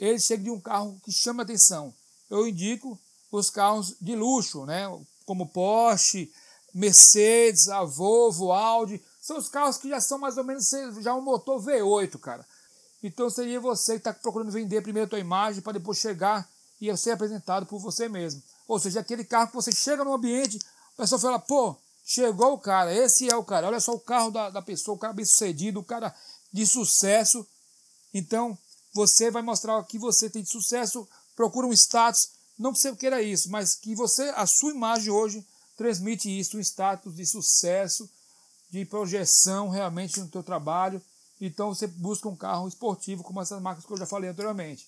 ele 0.01 0.19
chegue 0.19 0.45
de 0.45 0.51
um 0.51 0.61
carro 0.61 1.01
que 1.05 1.13
chama 1.13 1.45
atenção. 1.45 1.95
Eu 2.29 2.49
indico 2.49 2.99
os 3.31 3.49
carros 3.49 3.95
de 4.01 4.17
luxo, 4.17 4.67
né, 4.67 4.85
como 5.25 5.49
Porsche, 5.49 6.33
Mercedes, 6.75 7.69
a 7.69 7.85
Volvo, 7.85 8.51
Audi, 8.51 9.01
são 9.21 9.39
os 9.39 9.49
carros 9.49 9.77
que 9.77 9.89
já 9.89 10.01
são 10.01 10.19
mais 10.19 10.37
ou 10.37 10.43
menos 10.43 10.69
já 11.01 11.15
um 11.15 11.21
motor 11.21 11.63
V8, 11.63 12.19
cara. 12.19 12.45
Então 13.03 13.31
seria 13.31 13.61
você 13.61 13.93
que 13.93 13.99
está 13.99 14.13
procurando 14.13 14.51
vender 14.51 14.83
primeiro 14.83 15.07
a 15.07 15.11
tua 15.11 15.19
imagem 15.19 15.63
para 15.63 15.75
depois 15.75 15.99
chegar 15.99 16.49
e 16.91 16.97
ser 16.97 17.13
apresentado 17.13 17.67
por 17.67 17.79
você 17.79 18.09
mesmo. 18.09 18.43
Ou 18.67 18.79
seja, 18.79 19.01
aquele 19.01 19.25
carro 19.25 19.49
que 19.49 19.55
você 19.55 19.71
chega 19.71 20.05
no 20.05 20.15
ambiente, 20.15 20.59
a 20.95 21.03
pessoa 21.03 21.19
fala, 21.21 21.39
pô, 21.39 21.77
chegou 22.05 22.55
o 22.55 22.59
cara, 22.59 22.93
esse 22.93 23.31
é 23.31 23.37
o 23.37 23.45
cara, 23.45 23.69
olha 23.69 23.81
só 23.81 23.95
o 23.95 24.01
carro 24.01 24.31
da, 24.31 24.51
da 24.51 24.61
pessoa, 24.61 24.97
o 24.97 24.99
cara 24.99 25.13
bem 25.13 25.25
sucedido, 25.25 25.81
o 25.81 25.85
cara 25.85 26.15
de 26.53 26.67
sucesso. 26.67 27.47
Então, 28.13 28.59
você 28.93 29.31
vai 29.31 29.43
mostrar 29.43 29.83
que 29.85 29.99
você 29.99 30.29
tem 30.29 30.43
de 30.43 30.51
sucesso, 30.51 31.09
procura 31.37 31.67
um 31.67 31.73
status, 31.73 32.31
não 32.59 32.73
que 32.73 32.79
você 32.79 32.95
queira 32.97 33.23
isso, 33.23 33.51
mas 33.51 33.75
que 33.75 33.95
você, 33.95 34.25
a 34.37 34.47
sua 34.47 34.73
imagem 34.73 35.11
hoje, 35.11 35.47
transmite 35.77 36.29
isso, 36.29 36.57
um 36.57 36.61
status 36.61 37.17
de 37.17 37.25
sucesso, 37.25 38.09
de 38.71 38.85
projeção 38.85 39.69
realmente 39.69 40.19
no 40.21 40.29
teu 40.29 40.43
trabalho. 40.43 41.01
Então 41.41 41.75
você 41.75 41.87
busca 41.87 42.29
um 42.29 42.37
carro 42.37 42.69
esportivo, 42.69 43.23
como 43.23 43.41
essas 43.41 43.61
marcas 43.61 43.85
que 43.85 43.93
eu 43.93 43.97
já 43.97 44.07
falei 44.07 44.31
anteriormente. 44.31 44.87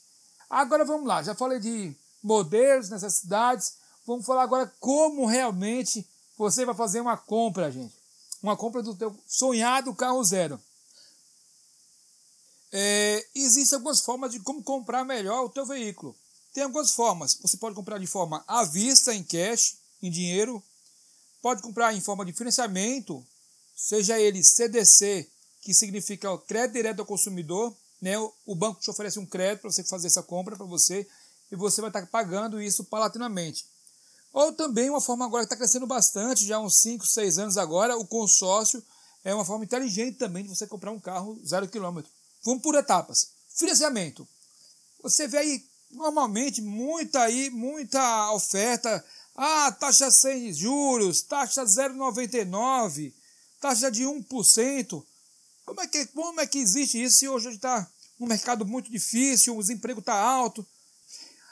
Agora 0.48 0.84
vamos 0.84 1.06
lá, 1.06 1.22
já 1.22 1.34
falei 1.34 1.58
de 1.58 1.94
modelos, 2.22 2.90
necessidades. 2.90 3.74
Vamos 4.06 4.24
falar 4.26 4.42
agora 4.42 4.72
como 4.80 5.26
realmente 5.26 6.06
você 6.36 6.64
vai 6.64 6.74
fazer 6.74 7.00
uma 7.00 7.16
compra, 7.16 7.70
gente. 7.70 7.94
Uma 8.42 8.56
compra 8.56 8.82
do 8.82 8.94
teu 8.94 9.16
sonhado 9.26 9.94
carro 9.94 10.22
zero. 10.22 10.60
É, 12.72 13.24
Existem 13.34 13.76
algumas 13.76 14.00
formas 14.00 14.32
de 14.32 14.40
como 14.40 14.62
comprar 14.62 15.04
melhor 15.04 15.44
o 15.44 15.48
teu 15.48 15.64
veículo. 15.64 16.14
Tem 16.52 16.64
algumas 16.64 16.92
formas. 16.92 17.38
Você 17.40 17.56
pode 17.56 17.74
comprar 17.74 17.98
de 17.98 18.06
forma 18.06 18.44
à 18.46 18.64
vista, 18.64 19.14
em 19.14 19.22
cash, 19.22 19.76
em 20.02 20.10
dinheiro. 20.10 20.62
Pode 21.40 21.62
comprar 21.62 21.94
em 21.94 22.00
forma 22.00 22.24
de 22.24 22.32
financiamento, 22.32 23.24
seja 23.76 24.18
ele 24.18 24.42
CDC, 24.42 25.28
que 25.60 25.74
significa 25.74 26.36
crédito 26.38 26.74
direto 26.74 27.00
ao 27.00 27.06
consumidor, 27.06 27.74
né, 28.04 28.18
o 28.44 28.54
banco 28.54 28.82
te 28.82 28.90
oferece 28.90 29.18
um 29.18 29.24
crédito 29.24 29.62
para 29.62 29.70
você 29.70 29.82
fazer 29.82 30.08
essa 30.08 30.22
compra 30.22 30.54
para 30.54 30.66
você 30.66 31.08
e 31.50 31.56
você 31.56 31.80
vai 31.80 31.88
estar 31.88 32.04
pagando 32.08 32.60
isso 32.60 32.84
paulatinamente. 32.84 33.64
Ou 34.30 34.52
também 34.52 34.90
uma 34.90 35.00
forma 35.00 35.24
agora 35.24 35.44
que 35.44 35.46
está 35.46 35.56
crescendo 35.56 35.86
bastante, 35.86 36.44
já 36.44 36.56
há 36.56 36.60
uns 36.60 36.76
5, 36.82 37.06
6 37.06 37.38
anos 37.38 37.56
agora, 37.56 37.96
o 37.96 38.06
consórcio 38.06 38.84
é 39.24 39.34
uma 39.34 39.44
forma 39.44 39.64
inteligente 39.64 40.18
também 40.18 40.42
de 40.42 40.50
você 40.50 40.66
comprar 40.66 40.90
um 40.90 41.00
carro 41.00 41.40
zero 41.46 41.66
quilômetro. 41.66 42.10
Vamos 42.44 42.62
por 42.62 42.74
etapas. 42.74 43.30
Financiamento. 43.48 44.28
Você 45.02 45.26
vê 45.26 45.38
aí 45.38 45.64
normalmente 45.90 46.60
muita 46.60 47.22
aí, 47.22 47.48
muita 47.48 48.32
oferta. 48.32 49.02
Ah, 49.34 49.72
taxa 49.72 50.10
sem 50.10 50.52
juros, 50.52 51.22
taxa 51.22 51.64
0,99, 51.64 53.14
taxa 53.62 53.90
de 53.90 54.04
1%. 54.04 55.02
Como 55.64 55.80
é 55.80 55.86
que, 55.86 56.06
como 56.06 56.40
é 56.40 56.46
que 56.46 56.58
existe 56.58 57.02
isso 57.02 57.16
se 57.16 57.28
hoje 57.28 57.48
está 57.48 57.88
um 58.18 58.26
mercado 58.26 58.64
muito 58.64 58.90
difícil, 58.90 59.56
o 59.56 59.60
desemprego 59.60 60.00
está 60.00 60.14
alto. 60.14 60.66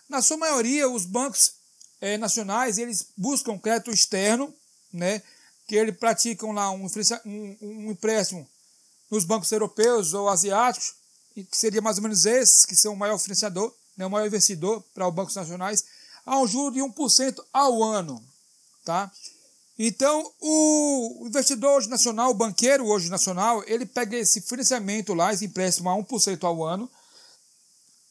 Na 0.08 0.22
sua 0.22 0.36
maioria, 0.36 0.88
os 0.88 1.04
bancos 1.04 1.52
é, 2.00 2.18
nacionais 2.18 2.78
eles 2.78 3.06
buscam 3.16 3.58
crédito 3.58 3.90
externo, 3.90 4.52
né, 4.92 5.22
que 5.66 5.76
eles 5.76 5.96
praticam 5.96 6.52
lá 6.52 6.70
um, 6.70 6.86
um, 7.24 7.56
um 7.60 7.90
empréstimo 7.90 8.46
nos 9.10 9.24
bancos 9.24 9.52
europeus 9.52 10.12
ou 10.12 10.28
asiáticos, 10.28 10.94
que 11.34 11.46
seria 11.52 11.80
mais 11.80 11.96
ou 11.96 12.02
menos 12.02 12.26
esses 12.26 12.64
que 12.64 12.76
são 12.76 12.94
o 12.94 12.96
maior 12.96 13.18
financiador, 13.18 13.72
né, 13.96 14.04
o 14.04 14.10
maior 14.10 14.26
investidor 14.26 14.82
para 14.94 15.08
os 15.08 15.14
bancos 15.14 15.34
nacionais. 15.34 15.84
a 16.24 16.38
um 16.38 16.46
juro 16.46 16.74
de 16.74 16.80
1% 16.80 17.44
ao 17.52 17.82
ano. 17.82 18.22
Tá? 18.84 19.10
Então, 19.78 20.30
o 20.40 21.24
investidor 21.26 21.78
hoje 21.78 21.88
nacional, 21.88 22.30
o 22.30 22.34
banqueiro 22.34 22.86
hoje 22.86 23.08
nacional, 23.08 23.64
ele 23.66 23.86
pega 23.86 24.16
esse 24.16 24.40
financiamento 24.40 25.14
lá, 25.14 25.32
esse 25.32 25.46
empréstimo 25.46 25.88
a 25.88 25.94
1% 25.94 26.44
ao 26.44 26.62
ano, 26.62 26.90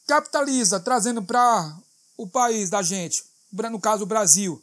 capitaliza, 0.07 0.79
trazendo 0.79 1.21
para 1.21 1.77
o 2.17 2.27
país 2.27 2.69
da 2.69 2.81
gente, 2.81 3.23
no 3.51 3.79
caso 3.79 4.03
o 4.03 4.07
Brasil, 4.07 4.61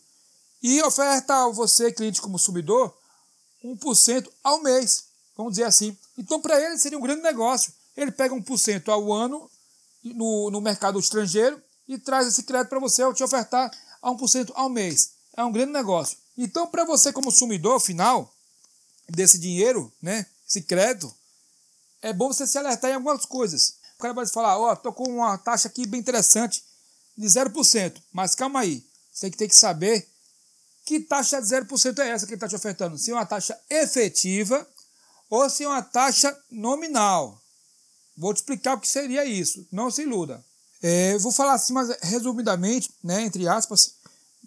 e 0.63 0.83
oferta 0.83 1.45
a 1.45 1.49
você, 1.49 1.93
cliente 1.93 2.21
como 2.21 2.33
consumidor, 2.33 2.93
1% 3.65 4.29
ao 4.43 4.61
mês, 4.63 5.05
vamos 5.37 5.53
dizer 5.53 5.65
assim. 5.65 5.97
Então, 6.17 6.41
para 6.41 6.61
ele 6.61 6.79
seria 6.79 6.99
um 6.99 7.03
grande 7.03 7.23
negócio. 7.23 7.73
Ele 7.97 8.11
pega 8.11 8.35
1% 8.35 8.89
ao 8.89 9.13
ano 9.13 9.51
no, 10.03 10.51
no 10.51 10.61
mercado 10.61 10.99
estrangeiro 10.99 11.61
e 11.87 11.99
traz 11.99 12.27
esse 12.27 12.43
crédito 12.43 12.69
para 12.69 12.79
você, 12.79 13.03
ao 13.03 13.15
te 13.15 13.23
ofertar 13.23 13.71
a 14.03 14.11
1% 14.11 14.53
ao 14.55 14.69
mês. 14.69 15.18
É 15.39 15.45
um 15.45 15.53
grande 15.53 15.71
negócio. 15.71 16.19
Então, 16.37 16.67
para 16.67 16.85
você 16.85 17.13
como 17.13 17.27
consumidor 17.27 17.79
final 17.79 18.35
desse 19.09 19.39
dinheiro, 19.39 19.93
né, 20.03 20.27
esse 20.45 20.63
crédito, 20.63 21.15
é 22.03 22.13
bom 22.13 22.27
você 22.27 22.45
se 22.45 22.59
alertar 22.59 22.91
em 22.91 22.95
algumas 22.95 23.25
coisas. 23.25 23.77
O 23.97 24.03
cara 24.03 24.13
vai 24.13 24.27
falar, 24.27 24.59
ó, 24.59 24.73
oh, 24.73 24.77
tô 24.77 24.93
com 24.93 25.05
uma 25.05 25.39
taxa 25.39 25.69
aqui 25.69 25.87
bem 25.87 26.01
interessante 26.01 26.65
de 27.17 27.25
0%, 27.25 28.03
mas 28.13 28.35
calma 28.35 28.59
aí, 28.59 28.85
você 29.13 29.31
tem 29.31 29.47
que 29.47 29.55
saber 29.55 30.09
que 30.85 30.99
taxa 30.99 31.41
de 31.41 31.47
0% 31.47 32.01
é 32.01 32.09
essa 32.09 32.27
que 32.27 32.33
ele 32.33 32.37
está 32.37 32.49
te 32.49 32.57
ofertando? 32.57 32.99
Se 32.99 33.13
é 33.13 33.15
uma 33.15 33.25
taxa 33.25 33.57
efetiva 33.71 34.69
ou 35.31 35.49
se 35.49 35.63
é 35.63 35.69
uma 35.69 35.83
taxa 35.83 36.37
nominal. 36.51 37.41
Vou 38.17 38.35
te 38.35 38.39
explicar 38.39 38.75
o 38.75 38.81
que 38.81 38.89
seria 38.89 39.25
isso, 39.25 39.65
não 39.71 39.89
se 39.89 40.03
iluda. 40.03 40.45
É, 40.83 41.17
vou 41.19 41.31
falar 41.31 41.55
assim, 41.55 41.73
mas 41.73 41.97
resumidamente, 42.03 42.91
né, 43.05 43.23
entre 43.23 43.47
aspas, 43.47 43.95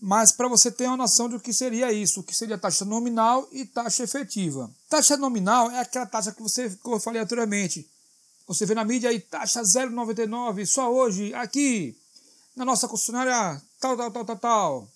mas 0.01 0.31
para 0.31 0.48
você 0.48 0.72
ter 0.72 0.88
uma 0.88 0.98
noção 0.98 1.29
do 1.29 1.39
que 1.39 1.53
seria 1.53 1.91
isso, 1.91 2.22
o 2.22 2.24
que 2.24 2.36
seria 2.36 2.58
taxa 2.58 2.84
nominal 2.84 3.48
e 3.51 3.65
taxa 3.65 4.03
efetiva. 4.03 4.67
Taxa 4.89 5.15
nominal 5.15 5.70
é 5.70 5.79
aquela 5.79 6.08
taxa 6.08 6.31
que 6.31 6.41
você, 6.41 6.72
como 6.81 6.96
eu 6.96 7.00
falei 7.00 7.22
anteriormente, 7.22 7.88
você 8.48 8.65
vê 8.65 8.74
na 8.74 8.84
mídia 8.84 9.12
aí, 9.12 9.20
taxa 9.20 9.62
0,99, 9.62 10.65
só 10.65 10.91
hoje, 10.91 11.31
aqui, 11.36 11.96
na 12.55 12.65
nossa 12.65 12.88
concessionária, 12.88 13.62
tal, 13.79 13.96
tal, 13.96 14.10
tal, 14.10 14.25
tal, 14.25 14.38
tal. 14.38 14.88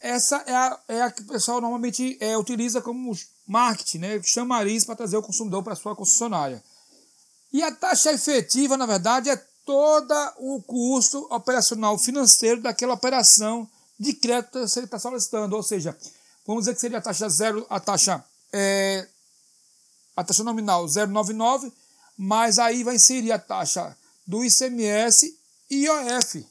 Essa 0.00 0.36
é 0.46 0.54
a, 0.54 0.80
é 0.86 1.02
a 1.02 1.10
que 1.10 1.22
o 1.22 1.26
pessoal 1.26 1.58
normalmente 1.58 2.18
é, 2.20 2.36
utiliza 2.36 2.82
como 2.82 3.16
marketing, 3.46 3.98
né? 3.98 4.22
chamariz 4.22 4.84
para 4.84 4.96
trazer 4.96 5.16
o 5.16 5.22
consumidor 5.22 5.62
para 5.62 5.74
sua 5.74 5.96
concessionária. 5.96 6.62
E 7.50 7.62
a 7.62 7.74
taxa 7.74 8.12
efetiva, 8.12 8.76
na 8.76 8.84
verdade, 8.84 9.30
é 9.30 9.36
todo 9.64 10.14
o 10.36 10.62
custo 10.62 11.26
operacional 11.30 11.98
financeiro 11.98 12.60
daquela 12.60 12.92
operação 12.92 13.68
de 13.98 14.12
crédito 14.12 14.52
que 14.52 14.68
você 14.68 14.80
está 14.80 14.98
solicitando. 14.98 15.56
Ou 15.56 15.62
seja, 15.62 15.96
vamos 16.46 16.62
dizer 16.62 16.74
que 16.74 16.80
seria 16.80 16.98
a 16.98 17.02
taxa 17.02 17.28
zero, 17.28 17.66
a 17.68 17.80
taxa, 17.80 18.24
é, 18.52 19.06
a 20.16 20.24
taxa 20.24 20.44
nominal 20.44 20.84
0,99, 20.86 21.72
mas 22.16 22.58
aí 22.58 22.84
vai 22.84 22.96
inserir 22.96 23.32
a 23.32 23.38
taxa 23.38 23.96
do 24.26 24.44
ICMS 24.44 25.38
e 25.70 25.84
IOF. 25.84 26.46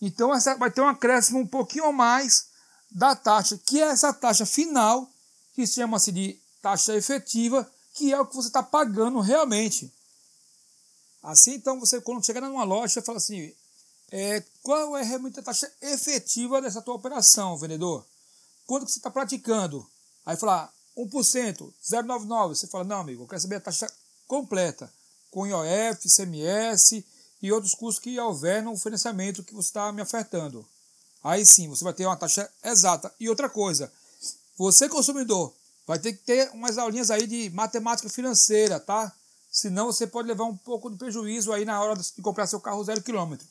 Então 0.00 0.30
vai 0.58 0.70
ter 0.70 0.80
um 0.80 0.88
acréscimo 0.88 1.40
um 1.40 1.46
pouquinho 1.46 1.92
mais 1.92 2.46
da 2.90 3.16
taxa, 3.16 3.58
que 3.58 3.82
é 3.82 3.86
essa 3.86 4.12
taxa 4.12 4.46
final, 4.46 5.10
que 5.54 5.66
chama-se 5.66 6.12
de 6.12 6.38
taxa 6.62 6.94
efetiva, 6.94 7.68
que 7.94 8.12
é 8.12 8.20
o 8.20 8.26
que 8.26 8.34
você 8.34 8.48
está 8.48 8.62
pagando 8.62 9.20
realmente. 9.20 9.92
Assim, 11.22 11.54
então, 11.54 11.80
você 11.80 12.00
quando 12.00 12.24
chegar 12.24 12.40
numa 12.42 12.64
loja, 12.64 13.00
fala 13.00 13.18
assim, 13.18 13.52
é, 14.10 14.42
qual 14.64 14.96
é 14.96 15.02
realmente 15.02 15.38
a 15.38 15.42
taxa 15.42 15.70
efetiva 15.82 16.60
dessa 16.62 16.80
tua 16.80 16.94
operação, 16.94 17.54
vendedor? 17.58 18.02
Quanto 18.66 18.86
que 18.86 18.92
você 18.92 18.98
está 18.98 19.10
praticando? 19.10 19.86
Aí 20.24 20.38
fala 20.38 20.72
1%, 20.96 21.70
0,99. 21.84 22.48
Você 22.48 22.66
fala, 22.66 22.82
não, 22.82 23.00
amigo, 23.00 23.22
eu 23.22 23.28
quero 23.28 23.42
saber 23.42 23.56
a 23.56 23.60
taxa 23.60 23.86
completa, 24.26 24.90
com 25.30 25.46
IOF, 25.46 26.08
CMS 26.08 27.04
e 27.42 27.52
outros 27.52 27.74
custos 27.74 28.02
que 28.02 28.18
houver 28.18 28.62
no 28.62 28.74
financiamento 28.78 29.44
que 29.44 29.52
você 29.52 29.68
está 29.68 29.92
me 29.92 30.00
ofertando. 30.00 30.66
Aí 31.22 31.44
sim, 31.44 31.68
você 31.68 31.84
vai 31.84 31.92
ter 31.92 32.06
uma 32.06 32.16
taxa 32.16 32.50
exata. 32.64 33.14
E 33.20 33.28
outra 33.28 33.50
coisa, 33.50 33.92
você 34.56 34.88
consumidor 34.88 35.52
vai 35.86 35.98
ter 35.98 36.14
que 36.14 36.24
ter 36.24 36.50
umas 36.54 36.78
aulinhas 36.78 37.10
aí 37.10 37.26
de 37.26 37.50
matemática 37.50 38.08
financeira, 38.08 38.80
tá? 38.80 39.12
Senão 39.50 39.92
você 39.92 40.06
pode 40.06 40.26
levar 40.26 40.44
um 40.44 40.56
pouco 40.56 40.90
de 40.90 40.96
prejuízo 40.96 41.52
aí 41.52 41.66
na 41.66 41.82
hora 41.82 42.00
de 42.00 42.22
comprar 42.22 42.46
seu 42.46 42.60
carro 42.60 42.82
zero 42.82 43.02
quilômetro. 43.02 43.46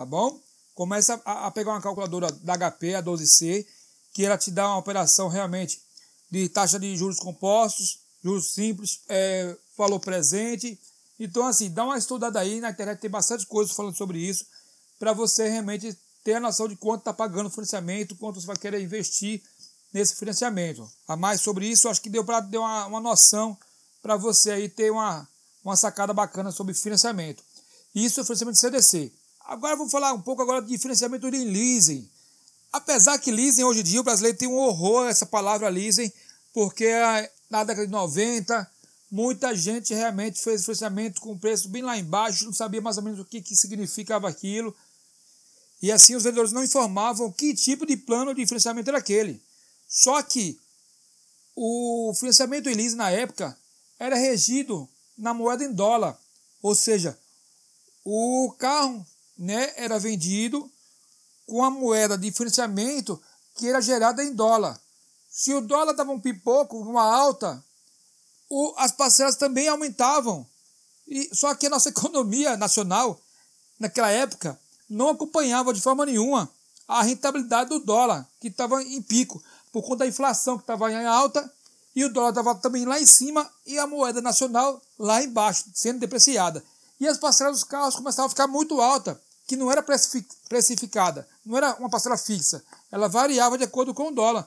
Tá 0.00 0.06
bom? 0.06 0.40
Começa 0.74 1.20
a, 1.26 1.50
pegar 1.50 1.72
uma 1.72 1.82
calculadora 1.82 2.32
da 2.32 2.56
HP, 2.56 2.94
a 2.94 3.02
12C, 3.02 3.66
que 4.14 4.24
ela 4.24 4.38
te 4.38 4.50
dá 4.50 4.66
uma 4.66 4.78
operação 4.78 5.28
realmente 5.28 5.78
de 6.30 6.48
taxa 6.48 6.80
de 6.80 6.96
juros 6.96 7.18
compostos, 7.18 7.98
juros 8.24 8.54
simples, 8.54 9.02
é, 9.10 9.54
valor 9.76 10.00
presente. 10.00 10.80
Então, 11.18 11.46
assim, 11.46 11.70
dá 11.70 11.84
uma 11.84 11.98
estudada 11.98 12.40
aí, 12.40 12.62
na 12.62 12.70
internet 12.70 12.98
tem 12.98 13.10
bastante 13.10 13.44
coisa 13.44 13.74
falando 13.74 13.94
sobre 13.94 14.18
isso, 14.18 14.46
para 14.98 15.12
você 15.12 15.50
realmente 15.50 15.94
ter 16.24 16.32
a 16.32 16.40
noção 16.40 16.66
de 16.66 16.76
quanto 16.76 17.00
está 17.00 17.12
pagando 17.12 17.48
o 17.48 17.50
financiamento, 17.50 18.16
quanto 18.16 18.40
você 18.40 18.46
vai 18.46 18.56
querer 18.56 18.80
investir 18.80 19.42
nesse 19.92 20.14
financiamento. 20.14 20.90
A 21.06 21.14
mais 21.14 21.42
sobre 21.42 21.66
isso, 21.66 21.90
acho 21.90 22.00
que 22.00 22.08
deu 22.08 22.24
para 22.24 22.40
dar 22.40 22.58
uma, 22.58 22.86
uma 22.86 23.00
noção 23.00 23.54
para 24.00 24.16
você 24.16 24.52
aí 24.52 24.66
ter 24.66 24.90
uma, 24.90 25.28
uma 25.62 25.76
sacada 25.76 26.14
bacana 26.14 26.50
sobre 26.50 26.72
financiamento. 26.72 27.44
Isso 27.94 28.18
é 28.18 28.24
financiamento 28.24 28.56
CDC. 28.56 29.19
Agora 29.46 29.76
vou 29.76 29.88
falar 29.88 30.12
um 30.12 30.20
pouco 30.20 30.42
agora 30.42 30.62
de 30.62 30.78
financiamento 30.78 31.30
de 31.30 31.38
leasing. 31.38 32.08
Apesar 32.72 33.18
que 33.18 33.32
leasing 33.32 33.64
hoje 33.64 33.80
em 33.80 33.84
dia 33.84 34.00
o 34.00 34.04
brasileiro 34.04 34.38
tem 34.38 34.48
um 34.48 34.56
horror 34.56 35.08
essa 35.08 35.26
palavra 35.26 35.68
leasing, 35.68 36.10
porque 36.52 36.88
na 37.48 37.64
década 37.64 37.86
de 37.86 37.92
90 37.92 38.70
muita 39.10 39.54
gente 39.56 39.92
realmente 39.92 40.40
fez 40.40 40.62
financiamento 40.62 41.20
com 41.20 41.36
preço 41.36 41.68
bem 41.68 41.82
lá 41.82 41.98
embaixo, 41.98 42.44
não 42.44 42.52
sabia 42.52 42.80
mais 42.80 42.96
ou 42.96 43.02
menos 43.02 43.18
o 43.18 43.24
que, 43.24 43.42
que 43.42 43.56
significava 43.56 44.28
aquilo. 44.28 44.74
E 45.82 45.90
assim 45.90 46.14
os 46.14 46.22
vendedores 46.22 46.52
não 46.52 46.62
informavam 46.62 47.32
que 47.32 47.54
tipo 47.54 47.84
de 47.84 47.96
plano 47.96 48.34
de 48.34 48.46
financiamento 48.46 48.88
era 48.88 48.98
aquele. 48.98 49.42
Só 49.88 50.22
que 50.22 50.60
o 51.56 52.12
financiamento 52.14 52.68
em 52.68 52.74
lease 52.74 52.94
na 52.94 53.10
época 53.10 53.58
era 53.98 54.16
regido 54.16 54.88
na 55.18 55.34
moeda 55.34 55.64
em 55.64 55.72
dólar. 55.72 56.16
Ou 56.62 56.74
seja, 56.74 57.18
o 58.04 58.54
carro 58.58 59.04
né, 59.40 59.72
era 59.74 59.98
vendido 59.98 60.70
com 61.46 61.64
a 61.64 61.70
moeda 61.70 62.18
de 62.18 62.30
financiamento 62.30 63.20
que 63.56 63.66
era 63.66 63.80
gerada 63.80 64.22
em 64.22 64.34
dólar. 64.34 64.78
Se 65.30 65.54
o 65.54 65.62
dólar 65.62 65.94
dava 65.94 66.12
um 66.12 66.20
pipoco, 66.20 66.78
uma 66.78 67.02
alta, 67.02 67.64
o, 68.50 68.74
as 68.76 68.92
parcelas 68.92 69.36
também 69.36 69.66
aumentavam. 69.66 70.46
E, 71.08 71.34
só 71.34 71.54
que 71.54 71.66
a 71.66 71.70
nossa 71.70 71.88
economia 71.90 72.54
nacional, 72.58 73.18
naquela 73.78 74.10
época, 74.10 74.60
não 74.88 75.08
acompanhava 75.08 75.72
de 75.72 75.80
forma 75.80 76.04
nenhuma 76.04 76.50
a 76.86 77.02
rentabilidade 77.02 77.70
do 77.70 77.78
dólar, 77.78 78.28
que 78.40 78.48
estava 78.48 78.82
em 78.82 79.00
pico, 79.00 79.42
por 79.72 79.82
conta 79.82 79.98
da 79.98 80.06
inflação 80.06 80.56
que 80.58 80.64
estava 80.64 80.90
em 80.90 81.06
alta, 81.06 81.50
e 81.94 82.04
o 82.04 82.12
dólar 82.12 82.30
estava 82.30 82.54
também 82.56 82.84
lá 82.84 83.00
em 83.00 83.06
cima 83.06 83.48
e 83.64 83.78
a 83.78 83.86
moeda 83.86 84.20
nacional 84.20 84.82
lá 84.98 85.22
embaixo, 85.22 85.64
sendo 85.72 86.00
depreciada. 86.00 86.62
E 86.98 87.08
as 87.08 87.16
parcelas 87.16 87.54
dos 87.54 87.64
carros 87.64 87.94
começavam 87.94 88.26
a 88.26 88.30
ficar 88.30 88.46
muito 88.46 88.80
alta, 88.80 89.20
que 89.50 89.56
não 89.56 89.68
era 89.68 89.82
precificada, 89.82 91.28
não 91.44 91.56
era 91.56 91.74
uma 91.74 91.90
parcela 91.90 92.16
fixa, 92.16 92.62
ela 92.88 93.08
variava 93.08 93.58
de 93.58 93.64
acordo 93.64 93.92
com 93.92 94.06
o 94.06 94.14
dólar. 94.14 94.46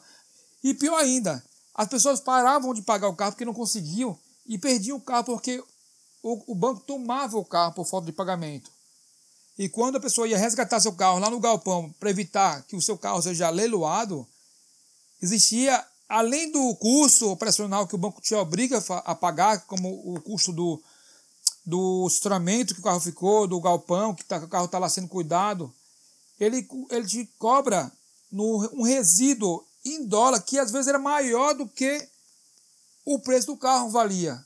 E 0.64 0.74
pior 0.74 0.96
ainda, 0.96 1.44
as 1.76 1.90
pessoas 1.90 2.22
paravam 2.22 2.74
de 2.74 2.82
pagar 2.82 3.10
o 3.10 3.14
carro 3.14 3.34
porque 3.34 3.44
não 3.44 3.54
conseguiam 3.54 4.18
e 4.48 4.58
perdiam 4.58 4.96
o 4.96 5.02
carro 5.02 5.26
porque 5.26 5.62
o, 6.24 6.54
o 6.54 6.56
banco 6.56 6.80
tomava 6.88 7.38
o 7.38 7.44
carro 7.44 7.74
por 7.74 7.86
falta 7.86 8.06
de 8.06 8.14
pagamento. 8.14 8.72
E 9.60 9.68
quando 9.68 9.98
a 9.98 10.00
pessoa 10.00 10.26
ia 10.26 10.38
resgatar 10.38 10.80
seu 10.80 10.94
carro 10.94 11.20
lá 11.20 11.30
no 11.30 11.38
galpão 11.38 11.94
para 12.00 12.10
evitar 12.10 12.64
que 12.64 12.78
o 12.78 12.82
seu 12.82 12.98
carro 12.98 13.22
seja 13.22 13.50
leiloado, 13.50 14.26
existia, 15.22 15.86
além 16.08 16.50
do 16.50 16.74
custo 16.78 17.30
operacional 17.30 17.86
que 17.88 17.96
o 17.96 17.98
banco 17.98 18.22
te 18.22 18.34
obriga 18.36 18.82
a 19.04 19.14
pagar, 19.14 19.66
como 19.66 20.16
o 20.16 20.22
custo 20.22 20.54
do, 20.54 20.82
do 21.66 22.08
estacionamento 22.08 22.74
que 22.74 22.82
o 22.82 22.84
carro 22.84 23.00
ficou, 23.00 23.48
do 23.48 23.62
galpão, 23.62 24.14
que, 24.14 24.24
tá, 24.26 24.40
que 24.40 24.46
o 24.46 24.50
carro 24.50 24.66
está 24.66 24.78
lá 24.78 24.90
sendo 24.90 25.08
cuidado, 25.08 25.74
ele, 26.40 26.68
ele 26.90 27.08
te 27.08 27.26
cobra 27.38 27.92
no, 28.32 28.70
um 28.74 28.84
resíduo 28.84 29.64
em 29.86 30.06
dólar 30.06 30.42
que 30.42 30.60
às 30.60 30.72
vezes 30.72 30.88
era 30.88 31.00
maior 31.00 31.54
do 31.54 31.68
que 31.68 32.08
o 33.06 33.20
preço 33.20 33.48
do 33.48 33.58
carro 33.58 33.90
valia. 33.90 34.44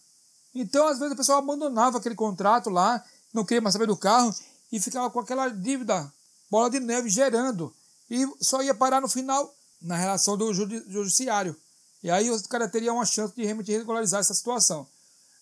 Então, 0.54 0.88
às 0.88 0.98
vezes, 0.98 1.14
a 1.14 1.16
pessoa 1.16 1.38
abandonava 1.38 1.98
aquele 1.98 2.16
contrato 2.16 2.70
lá, 2.70 3.04
não 3.34 3.46
queria 3.46 3.62
mais 3.62 3.74
saber 3.74 3.86
do 3.86 3.96
carro, 3.96 4.34
e 4.72 4.80
ficava 4.80 5.10
com 5.10 5.20
aquela 5.20 5.50
dívida, 5.50 6.12
bola 6.50 6.70
de 6.70 6.80
neve 6.80 7.10
gerando. 7.10 7.74
E 8.10 8.28
só 8.42 8.62
ia 8.62 8.74
parar 8.74 9.00
no 9.00 9.08
final 9.08 9.54
na 9.82 9.96
relação 9.96 10.36
do 10.36 10.54
judiciário. 10.54 11.56
E 12.02 12.10
aí 12.10 12.30
o 12.30 12.44
cara 12.48 12.68
teria 12.68 12.94
uma 12.94 13.06
chance 13.06 13.36
de 13.36 13.44
realmente 13.44 13.72
regularizar 13.72 14.20
essa 14.20 14.34
situação. 14.34 14.88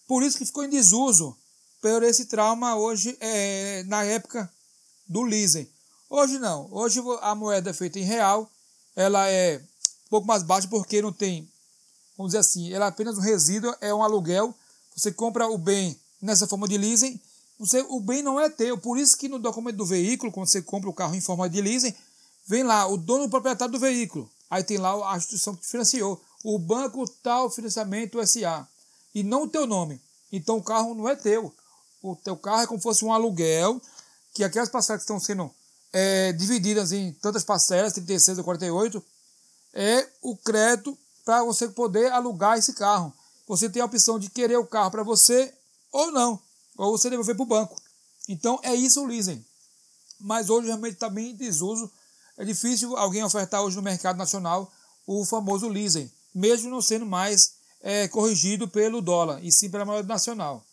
Por 0.07 0.23
isso 0.23 0.37
que 0.37 0.45
ficou 0.45 0.63
em 0.63 0.69
desuso 0.69 1.37
por 1.85 2.01
esse 2.01 2.25
trauma 2.25 2.75
hoje, 2.75 3.15
é, 3.19 3.83
na 3.83 4.03
época 4.03 4.51
do 5.07 5.21
leasing. 5.21 5.69
Hoje 6.09 6.39
não. 6.39 6.67
Hoje 6.71 6.99
a 7.21 7.35
moeda 7.35 7.69
é 7.69 7.73
feita 7.73 7.99
em 7.99 8.01
real, 8.01 8.49
ela 8.95 9.29
é 9.29 9.59
um 10.07 10.09
pouco 10.09 10.25
mais 10.25 10.41
baixa 10.41 10.67
porque 10.67 10.99
não 10.99 11.13
tem, 11.13 11.47
vamos 12.17 12.31
dizer 12.31 12.39
assim, 12.39 12.73
ela 12.73 12.85
é 12.85 12.87
apenas 12.87 13.19
um 13.19 13.21
resíduo, 13.21 13.71
é 13.79 13.93
um 13.93 14.01
aluguel. 14.01 14.51
Você 14.95 15.11
compra 15.11 15.47
o 15.47 15.59
bem 15.59 15.95
nessa 16.19 16.47
forma 16.47 16.67
de 16.67 16.75
leasing, 16.75 17.19
você, 17.59 17.85
o 17.87 17.99
bem 17.99 18.23
não 18.23 18.39
é 18.39 18.49
teu. 18.49 18.79
Por 18.79 18.97
isso 18.97 19.15
que 19.15 19.29
no 19.29 19.37
documento 19.37 19.77
do 19.77 19.85
veículo, 19.85 20.31
quando 20.31 20.47
você 20.47 20.63
compra 20.63 20.89
o 20.89 20.93
carro 20.93 21.13
em 21.13 21.21
forma 21.21 21.47
de 21.47 21.61
leasing, 21.61 21.93
vem 22.47 22.63
lá 22.63 22.87
o 22.87 22.97
dono 22.97 23.29
proprietário 23.29 23.71
do 23.71 23.79
veículo. 23.79 24.27
Aí 24.49 24.63
tem 24.63 24.79
lá 24.79 25.13
a 25.13 25.17
instituição 25.17 25.55
que 25.55 25.67
financiou. 25.67 26.19
O 26.43 26.57
banco 26.57 27.07
tal 27.21 27.47
financiamento 27.51 28.25
SA. 28.25 28.67
E 29.13 29.21
não 29.21 29.43
o 29.43 29.47
teu 29.47 29.67
nome. 29.67 30.01
Então 30.31 30.57
o 30.57 30.63
carro 30.63 30.95
não 30.95 31.07
é 31.07 31.15
teu. 31.15 31.53
O 32.07 32.15
teu 32.15 32.37
carro 32.37 32.61
é 32.61 32.67
como 32.67 32.79
se 32.79 32.83
fosse 32.83 33.03
um 33.03 33.11
aluguel, 33.11 33.81
que 34.31 34.43
aquelas 34.43 34.69
parcelas 34.69 35.01
que 35.01 35.05
estão 35.05 35.19
sendo 35.19 35.49
é, 35.91 36.31
divididas 36.33 36.91
em 36.91 37.11
tantas 37.13 37.43
parcelas, 37.43 37.93
36 37.93 38.37
ou 38.37 38.43
48, 38.43 39.03
é 39.73 40.07
o 40.21 40.37
crédito 40.37 40.95
para 41.25 41.43
você 41.43 41.67
poder 41.67 42.11
alugar 42.11 42.59
esse 42.59 42.73
carro. 42.73 43.11
Você 43.47 43.67
tem 43.67 43.81
a 43.81 43.85
opção 43.85 44.19
de 44.19 44.29
querer 44.29 44.57
o 44.57 44.67
carro 44.67 44.91
para 44.91 45.01
você 45.01 45.51
ou 45.91 46.11
não, 46.11 46.39
ou 46.77 46.95
você 46.95 47.09
devolver 47.09 47.35
para 47.35 47.43
o 47.43 47.47
banco. 47.47 47.81
Então 48.29 48.59
é 48.61 48.75
isso 48.75 49.01
o 49.01 49.07
leasing. 49.07 49.43
Mas 50.19 50.51
hoje 50.51 50.67
realmente 50.67 50.93
está 50.93 51.09
bem 51.09 51.31
em 51.31 51.35
desuso. 51.35 51.91
É 52.37 52.45
difícil 52.45 52.95
alguém 52.95 53.23
ofertar 53.23 53.63
hoje 53.63 53.77
no 53.77 53.81
mercado 53.81 54.17
nacional 54.17 54.71
o 55.07 55.25
famoso 55.25 55.67
leasing, 55.67 56.11
mesmo 56.35 56.69
não 56.69 56.83
sendo 56.83 57.05
mais 57.05 57.53
é, 57.81 58.07
corrigido 58.07 58.67
pelo 58.67 59.01
dólar, 59.01 59.43
e 59.43 59.51
sim 59.51 59.71
pela 59.71 59.85
moeda 59.85 60.07
nacional. 60.07 60.63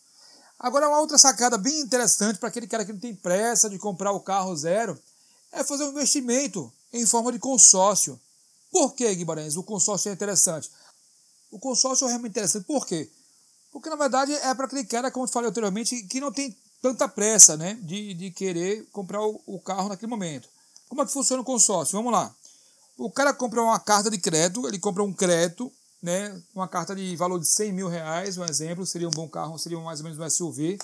Agora, 0.59 0.87
uma 0.87 0.99
outra 0.99 1.17
sacada 1.17 1.57
bem 1.57 1.81
interessante 1.81 2.39
para 2.39 2.49
aquele 2.49 2.67
cara 2.67 2.85
que 2.85 2.93
não 2.93 2.99
tem 2.99 3.13
pressa 3.13 3.69
de 3.69 3.77
comprar 3.77 4.11
o 4.11 4.19
carro 4.19 4.55
zero 4.55 4.97
é 5.51 5.63
fazer 5.63 5.83
um 5.83 5.89
investimento 5.89 6.71
em 6.91 7.05
forma 7.05 7.31
de 7.31 7.39
consórcio. 7.39 8.19
Por 8.71 8.93
que, 8.93 9.13
Guimarães, 9.13 9.55
o 9.55 9.63
consórcio 9.63 10.09
é 10.09 10.13
interessante? 10.13 10.71
O 11.51 11.59
consórcio 11.59 12.05
é 12.05 12.09
realmente 12.09 12.31
interessante. 12.31 12.65
Por 12.65 12.85
quê? 12.85 13.09
Porque, 13.71 13.89
na 13.89 13.95
verdade, 13.95 14.33
é 14.33 14.53
para 14.53 14.65
aquele 14.65 14.83
cara, 14.83 15.11
como 15.11 15.25
eu 15.25 15.29
falei 15.29 15.49
anteriormente, 15.49 16.01
que 16.03 16.19
não 16.19 16.31
tem 16.31 16.55
tanta 16.81 17.07
pressa 17.07 17.55
né, 17.55 17.75
de, 17.81 18.13
de 18.13 18.31
querer 18.31 18.87
comprar 18.91 19.21
o, 19.21 19.41
o 19.45 19.59
carro 19.59 19.89
naquele 19.89 20.09
momento. 20.09 20.49
Como 20.89 21.01
é 21.01 21.05
que 21.05 21.11
funciona 21.11 21.41
o 21.41 21.45
consórcio? 21.45 21.97
Vamos 21.97 22.11
lá. 22.11 22.33
O 22.97 23.09
cara 23.09 23.33
compra 23.33 23.61
uma 23.61 23.79
carta 23.79 24.11
de 24.11 24.17
crédito, 24.17 24.67
ele 24.67 24.77
compra 24.77 25.03
um 25.03 25.13
crédito, 25.13 25.71
né, 26.03 26.37
uma 26.53 26.67
carta 26.67 26.93
de 26.93 27.15
valor 27.15 27.39
de 27.39 27.47
100 27.47 27.71
mil 27.71 27.87
reais, 27.87 28.37
um 28.37 28.43
exemplo, 28.43 28.85
seria 28.85 29.07
um 29.07 29.11
bom 29.11 29.29
carro, 29.29 29.57
seria 29.57 29.79
mais 29.79 30.01
ou 30.01 30.03
menos 30.03 30.19
um 30.19 30.29
SUV, 30.29 30.77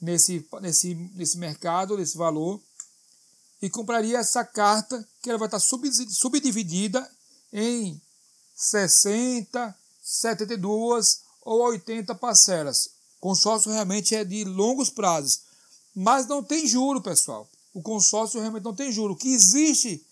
nesse, 0.00 0.46
nesse, 0.60 0.94
nesse 0.94 1.36
mercado, 1.36 1.96
nesse 1.96 2.16
valor, 2.16 2.60
e 3.60 3.68
compraria 3.68 4.18
essa 4.18 4.44
carta, 4.44 5.04
que 5.20 5.28
ela 5.28 5.38
vai 5.38 5.48
estar 5.48 5.58
subdividida 5.58 7.10
em 7.52 8.00
60, 8.54 9.76
72 10.00 11.22
ou 11.42 11.62
80 11.62 12.14
parcelas. 12.14 12.90
Consórcio 13.20 13.72
realmente 13.72 14.14
é 14.14 14.24
de 14.24 14.44
longos 14.44 14.90
prazos, 14.90 15.40
mas 15.92 16.26
não 16.26 16.40
tem 16.40 16.68
juro, 16.68 17.02
pessoal. 17.02 17.48
O 17.74 17.82
consórcio 17.82 18.40
realmente 18.40 18.64
não 18.64 18.74
tem 18.74 18.92
juro. 18.92 19.14
O 19.14 19.16
que 19.16 19.34
existe 19.34 20.06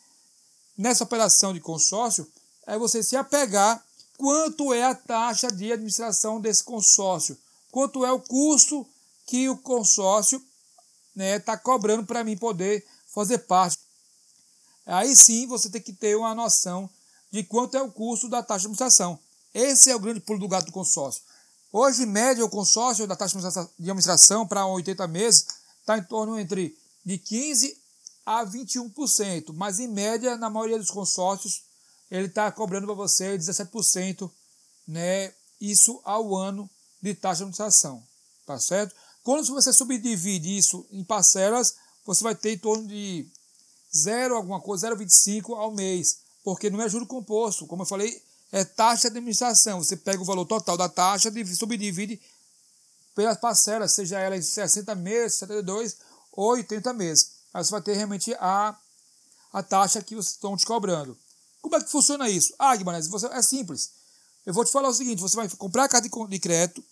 nessa 0.76 1.04
operação 1.04 1.54
de 1.54 1.60
consórcio 1.60 2.28
é 2.66 2.76
você 2.76 3.00
se 3.00 3.16
apegar 3.16 3.82
quanto 4.18 4.74
é 4.74 4.82
a 4.82 4.94
taxa 4.94 5.48
de 5.48 5.72
administração 5.72 6.40
desse 6.40 6.64
consórcio, 6.64 7.38
quanto 7.70 8.04
é 8.04 8.12
o 8.12 8.20
custo 8.20 8.84
que 9.24 9.48
o 9.48 9.56
consórcio 9.56 10.38
está 10.38 11.14
né, 11.14 11.38
tá 11.38 11.56
cobrando 11.56 12.04
para 12.04 12.24
mim 12.24 12.36
poder 12.36 12.84
fazer 13.14 13.38
parte. 13.38 13.78
Aí 14.84 15.14
sim 15.14 15.46
você 15.46 15.70
tem 15.70 15.80
que 15.80 15.92
ter 15.92 16.16
uma 16.16 16.34
noção 16.34 16.90
de 17.30 17.44
quanto 17.44 17.76
é 17.76 17.82
o 17.82 17.92
custo 17.92 18.28
da 18.28 18.42
taxa 18.42 18.60
de 18.60 18.66
administração. 18.66 19.18
Esse 19.54 19.90
é 19.90 19.96
o 19.96 20.00
grande 20.00 20.20
pulo 20.20 20.40
do 20.40 20.48
gato 20.48 20.66
do 20.66 20.72
consórcio. 20.72 21.22
Hoje, 21.72 22.02
em 22.02 22.06
média, 22.06 22.44
o 22.44 22.50
consórcio 22.50 23.06
da 23.06 23.14
taxa 23.14 23.38
de 23.38 23.90
administração 23.90 24.46
para 24.46 24.66
80 24.66 25.06
meses 25.06 25.46
está 25.80 25.96
em 25.96 26.02
torno 26.02 26.38
entre 26.38 26.76
de 27.04 27.18
15% 27.18 27.76
a 28.24 28.44
21%, 28.44 29.54
mas 29.54 29.78
em 29.78 29.88
média, 29.88 30.36
na 30.36 30.50
maioria 30.50 30.78
dos 30.78 30.90
consórcios, 30.90 31.62
ele 32.10 32.26
está 32.26 32.50
cobrando 32.50 32.86
para 32.86 32.94
você 32.94 33.36
17%, 33.36 34.30
né, 34.86 35.32
isso 35.60 36.00
ao 36.04 36.36
ano 36.36 36.68
de 37.02 37.14
taxa 37.14 37.38
de 37.38 37.42
administração, 37.44 38.02
tá 38.46 38.58
certo? 38.58 38.94
Quando 39.22 39.46
você 39.46 39.72
subdivide 39.72 40.56
isso 40.56 40.86
em 40.90 41.04
parcelas, 41.04 41.76
você 42.04 42.24
vai 42.24 42.34
ter 42.34 42.52
em 42.52 42.58
torno 42.58 42.86
de 42.86 43.26
0 43.94 44.36
alguma 44.36 44.60
coisa, 44.60 44.90
0,25 44.90 45.54
ao 45.56 45.70
mês, 45.70 46.20
porque 46.42 46.70
não 46.70 46.80
é 46.80 46.88
juro 46.88 47.06
composto, 47.06 47.66
como 47.66 47.82
eu 47.82 47.86
falei, 47.86 48.22
é 48.50 48.64
taxa 48.64 49.10
de 49.10 49.18
administração. 49.18 49.82
Você 49.82 49.96
pega 49.96 50.22
o 50.22 50.24
valor 50.24 50.46
total 50.46 50.76
da 50.76 50.88
taxa 50.88 51.28
e 51.28 51.46
subdivide 51.54 52.20
pelas 53.14 53.38
parcelas, 53.38 53.92
seja 53.92 54.18
ela 54.18 54.36
em 54.36 54.42
60 54.42 54.94
meses, 54.94 55.38
72 55.38 55.96
ou 56.32 56.52
80 56.52 56.92
meses. 56.92 57.32
Aí 57.52 57.64
você 57.64 57.70
vai 57.70 57.82
ter 57.82 57.94
realmente 57.94 58.32
a, 58.34 58.76
a 59.52 59.62
taxa 59.62 60.02
que 60.02 60.14
vocês 60.14 60.34
estão 60.34 60.56
te 60.56 60.64
cobrando. 60.64 61.18
Como 61.60 61.76
é 61.76 61.80
que 61.80 61.90
funciona 61.90 62.28
isso? 62.28 62.54
Ah, 62.58 62.74
Guimarães, 62.74 63.08
você, 63.08 63.26
é 63.26 63.42
simples. 63.42 63.90
Eu 64.46 64.54
vou 64.54 64.64
te 64.64 64.70
falar 64.70 64.88
o 64.88 64.94
seguinte: 64.94 65.20
você 65.20 65.36
vai 65.36 65.48
comprar 65.50 65.84
a 65.84 65.88
carta 65.88 66.08
de 66.08 66.38
crédito, 66.38 66.82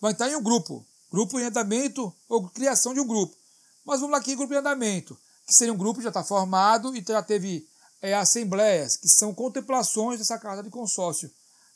vai 0.00 0.12
entrar 0.12 0.30
em 0.30 0.36
um 0.36 0.42
grupo, 0.42 0.86
grupo 1.10 1.38
em 1.40 1.44
andamento 1.44 2.14
ou 2.28 2.48
criação 2.48 2.94
de 2.94 3.00
um 3.00 3.06
grupo. 3.06 3.34
Mas 3.84 4.00
vamos 4.00 4.12
lá 4.12 4.18
aqui, 4.18 4.36
grupo 4.36 4.52
em 4.54 4.58
andamento, 4.58 5.18
que 5.46 5.54
seria 5.54 5.72
um 5.72 5.76
grupo 5.76 5.98
que 5.98 6.04
já 6.04 6.10
está 6.10 6.22
formado 6.22 6.94
e 6.94 7.04
já 7.06 7.22
teve 7.22 7.66
é, 8.00 8.14
assembleias, 8.14 8.96
que 8.96 9.08
são 9.08 9.34
contemplações 9.34 10.18
dessa 10.18 10.38
carta 10.38 10.62
de 10.62 10.70
consórcio. 10.70 11.30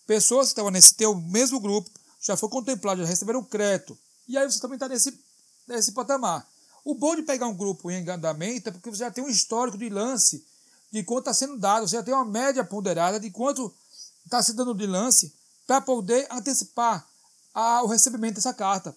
Pessoas 0.07 0.49
que 0.49 0.53
estavam 0.53 0.71
nesse 0.71 0.95
teu 0.95 1.15
mesmo 1.15 1.59
grupo 1.59 1.91
já 2.21 2.37
foram 2.37 2.53
contempladas, 2.53 3.05
já 3.05 3.11
receberam 3.11 3.43
crédito. 3.43 3.99
E 4.29 4.37
aí 4.37 4.51
você 4.51 4.61
também 4.61 4.77
está 4.77 4.89
nesse, 4.89 5.19
nesse 5.67 5.93
patamar. 5.93 6.47
O 6.85 6.95
bom 6.95 7.17
de 7.17 7.23
pegar 7.23 7.47
um 7.47 7.57
grupo 7.57 7.91
em 7.91 8.09
andamento 8.09 8.69
é 8.69 8.73
porque 8.73 8.91
você 8.91 8.99
já 8.99 9.11
tem 9.11 9.25
um 9.25 9.29
histórico 9.29 9.79
de 9.79 9.89
lance 9.89 10.45
de 10.95 11.03
quanto 11.03 11.29
está 11.29 11.35
sendo 11.35 11.59
dado, 11.59 11.89
você 11.89 11.97
já 11.97 12.05
tem 12.05 12.15
uma 12.15 12.25
média 12.25 12.63
ponderada 12.63 13.19
de 13.19 13.29
quanto 13.29 13.75
está 14.25 14.41
se 14.41 14.53
dando 14.53 14.73
de 14.73 14.87
lance 14.87 15.35
para 15.67 15.81
poder 15.81 16.25
antecipar 16.31 17.05
a, 17.53 17.83
o 17.83 17.89
recebimento 17.89 18.37
dessa 18.37 18.55
carta. 18.55 18.95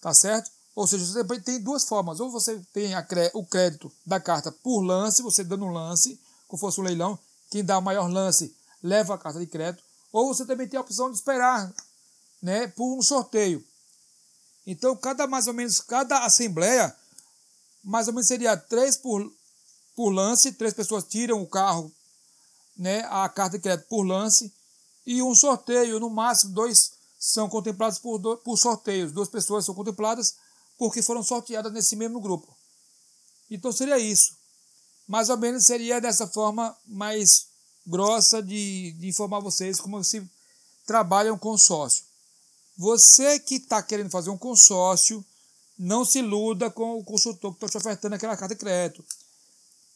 Tá 0.00 0.14
certo? 0.14 0.52
Ou 0.72 0.86
seja, 0.86 1.04
você 1.04 1.40
tem 1.40 1.60
duas 1.60 1.84
formas. 1.84 2.20
Ou 2.20 2.30
você 2.30 2.60
tem 2.72 2.94
a, 2.94 3.04
o 3.32 3.44
crédito 3.44 3.90
da 4.06 4.20
carta 4.20 4.52
por 4.52 4.82
lance, 4.82 5.20
você 5.20 5.42
dando 5.42 5.64
um 5.64 5.72
lance, 5.72 6.16
como 6.46 6.60
fosse 6.60 6.80
um 6.80 6.84
leilão, 6.84 7.18
quem 7.50 7.64
dá 7.64 7.76
o 7.76 7.82
maior 7.82 8.08
lance 8.08 8.54
leva 8.80 9.16
a 9.16 9.18
carta 9.18 9.40
de 9.40 9.48
crédito. 9.48 9.82
Ou 10.12 10.32
você 10.32 10.44
também 10.44 10.68
tem 10.68 10.78
a 10.78 10.82
opção 10.82 11.10
de 11.10 11.16
esperar 11.16 11.74
né, 12.40 12.68
por 12.68 12.96
um 12.96 13.02
sorteio. 13.02 13.64
Então, 14.64 14.96
cada 14.96 15.26
mais 15.26 15.48
ou 15.48 15.54
menos, 15.54 15.80
cada 15.80 16.24
assembleia, 16.24 16.94
mais 17.82 18.06
ou 18.06 18.14
menos 18.14 18.28
seria 18.28 18.56
três 18.56 18.96
por, 18.96 19.28
por 19.94 20.10
lance, 20.10 20.52
três 20.52 20.74
pessoas 20.74 21.04
tiram 21.04 21.42
o 21.42 21.46
carro, 21.46 21.90
né, 22.76 23.00
a 23.10 23.28
carta 23.28 23.56
de 23.56 23.62
crédito 23.62 23.88
por 23.88 24.02
lance, 24.02 24.52
e 25.06 25.22
um 25.22 25.34
sorteio, 25.34 26.00
no 26.00 26.10
máximo, 26.10 26.54
dois 26.54 26.92
são 27.18 27.48
contemplados 27.48 27.98
por, 27.98 28.36
por 28.38 28.56
sorteios. 28.58 29.12
Duas 29.12 29.28
pessoas 29.28 29.64
são 29.64 29.74
contempladas 29.74 30.36
porque 30.76 31.02
foram 31.02 31.22
sorteadas 31.22 31.72
nesse 31.72 31.96
mesmo 31.96 32.20
grupo. 32.20 32.54
Então 33.50 33.72
seria 33.72 33.98
isso. 33.98 34.36
Mais 35.06 35.28
ou 35.28 35.36
menos 35.36 35.66
seria 35.66 36.00
dessa 36.00 36.26
forma 36.26 36.76
mais 36.86 37.46
grossa 37.86 38.42
de, 38.42 38.92
de 38.92 39.08
informar 39.08 39.40
vocês 39.40 39.78
como 39.78 40.02
se 40.02 40.26
trabalha 40.86 41.32
um 41.32 41.38
consórcio. 41.38 42.04
Você 42.76 43.38
que 43.38 43.56
está 43.56 43.82
querendo 43.82 44.10
fazer 44.10 44.30
um 44.30 44.38
consórcio, 44.38 45.24
não 45.78 46.04
se 46.04 46.18
iluda 46.18 46.70
com 46.70 46.98
o 46.98 47.04
consultor 47.04 47.52
que 47.52 47.64
está 47.64 47.68
te 47.68 47.82
ofertando 47.82 48.14
aquela 48.16 48.36
carta 48.36 48.54
de 48.54 48.60
crédito. 48.60 49.04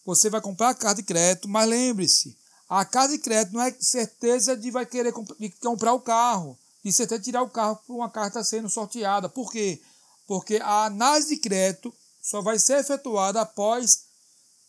Você 0.09 0.31
vai 0.31 0.41
comprar 0.41 0.71
a 0.71 0.75
carta 0.75 1.03
de 1.03 1.07
crédito, 1.07 1.47
mas 1.47 1.69
lembre-se, 1.69 2.35
a 2.67 2.83
carta 2.83 3.13
de 3.13 3.19
crédito 3.19 3.53
não 3.53 3.61
é 3.61 3.71
certeza 3.79 4.57
de 4.57 4.71
vai 4.71 4.87
querer 4.87 5.13
comp 5.13 5.29
de 5.39 5.51
comprar 5.51 5.93
o 5.93 6.01
carro, 6.01 6.59
de 6.83 6.91
certeza 6.91 7.19
de 7.19 7.25
tirar 7.27 7.43
o 7.43 7.51
carro 7.51 7.79
por 7.87 7.95
uma 7.95 8.09
carta 8.09 8.43
sendo 8.43 8.71
sorteada. 8.71 9.29
Por 9.29 9.53
quê? 9.53 9.79
porque 10.27 10.57
a 10.63 10.87
análise 10.87 11.35
de 11.35 11.37
crédito 11.39 11.93
só 12.23 12.41
vai 12.41 12.59
ser 12.59 12.79
efetuada 12.79 13.43
após, 13.43 14.05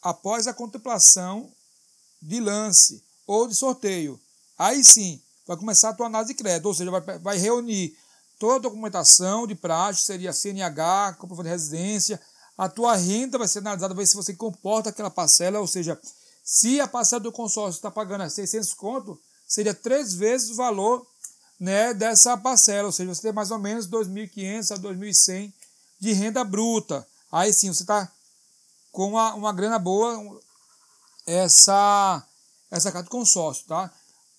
após 0.01 0.45
a 0.45 0.53
contemplação 0.53 1.49
de 2.21 2.41
lance 2.41 3.01
ou 3.25 3.47
de 3.47 3.55
sorteio. 3.55 4.19
Aí 4.57 4.83
sim, 4.83 5.21
vai 5.47 5.55
começar 5.55 5.89
a 5.89 5.93
tua 5.93 6.07
análise 6.07 6.33
de 6.33 6.37
crédito, 6.37 6.65
ou 6.65 6.73
seja, 6.73 6.91
vai, 6.91 7.19
vai 7.19 7.37
reunir 7.37 7.95
toda 8.37 8.55
a 8.55 8.59
documentação 8.59 9.47
de 9.47 9.55
praxe, 9.55 10.03
seria 10.03 10.33
CNH, 10.33 11.15
comprovante 11.17 11.47
de 11.47 11.53
residência, 11.53 12.21
a 12.59 12.67
tua 12.67 12.93
renda 12.93 13.37
vai 13.37 13.47
ser 13.47 13.59
analisada, 13.59 13.93
vai 13.93 14.03
ver 14.03 14.07
se 14.09 14.17
você 14.17 14.33
comporta 14.33 14.89
aquela 14.89 15.09
parcela, 15.09 15.61
ou 15.61 15.65
seja, 15.65 15.97
se 16.43 16.81
a 16.81 16.89
parcela 16.89 17.21
do 17.21 17.31
consórcio 17.31 17.77
está 17.77 17.89
pagando 17.89 18.29
600 18.29 18.73
conto, 18.73 19.17
seria 19.47 19.73
três 19.73 20.13
vezes 20.13 20.49
o 20.49 20.55
valor 20.55 21.07
né, 21.57 21.93
dessa 21.93 22.35
parcela, 22.35 22.87
ou 22.87 22.91
seja, 22.91 23.15
você 23.15 23.21
tem 23.21 23.31
mais 23.31 23.49
ou 23.49 23.59
menos 23.59 23.87
2.500 23.87 24.71
a 24.73 24.77
2.100 24.77 25.53
de 26.01 26.11
renda 26.11 26.43
bruta. 26.43 27.07
Aí 27.31 27.53
sim, 27.53 27.73
você 27.73 27.83
está 27.83 28.11
com 28.91 29.07
uma, 29.07 29.35
uma 29.35 29.53
grana 29.53 29.79
boa 29.79 30.41
essa, 31.25 32.27
essa 32.69 32.91
carta 32.91 33.05
de 33.05 33.09
consórcio, 33.09 33.67
tá? 33.67 33.89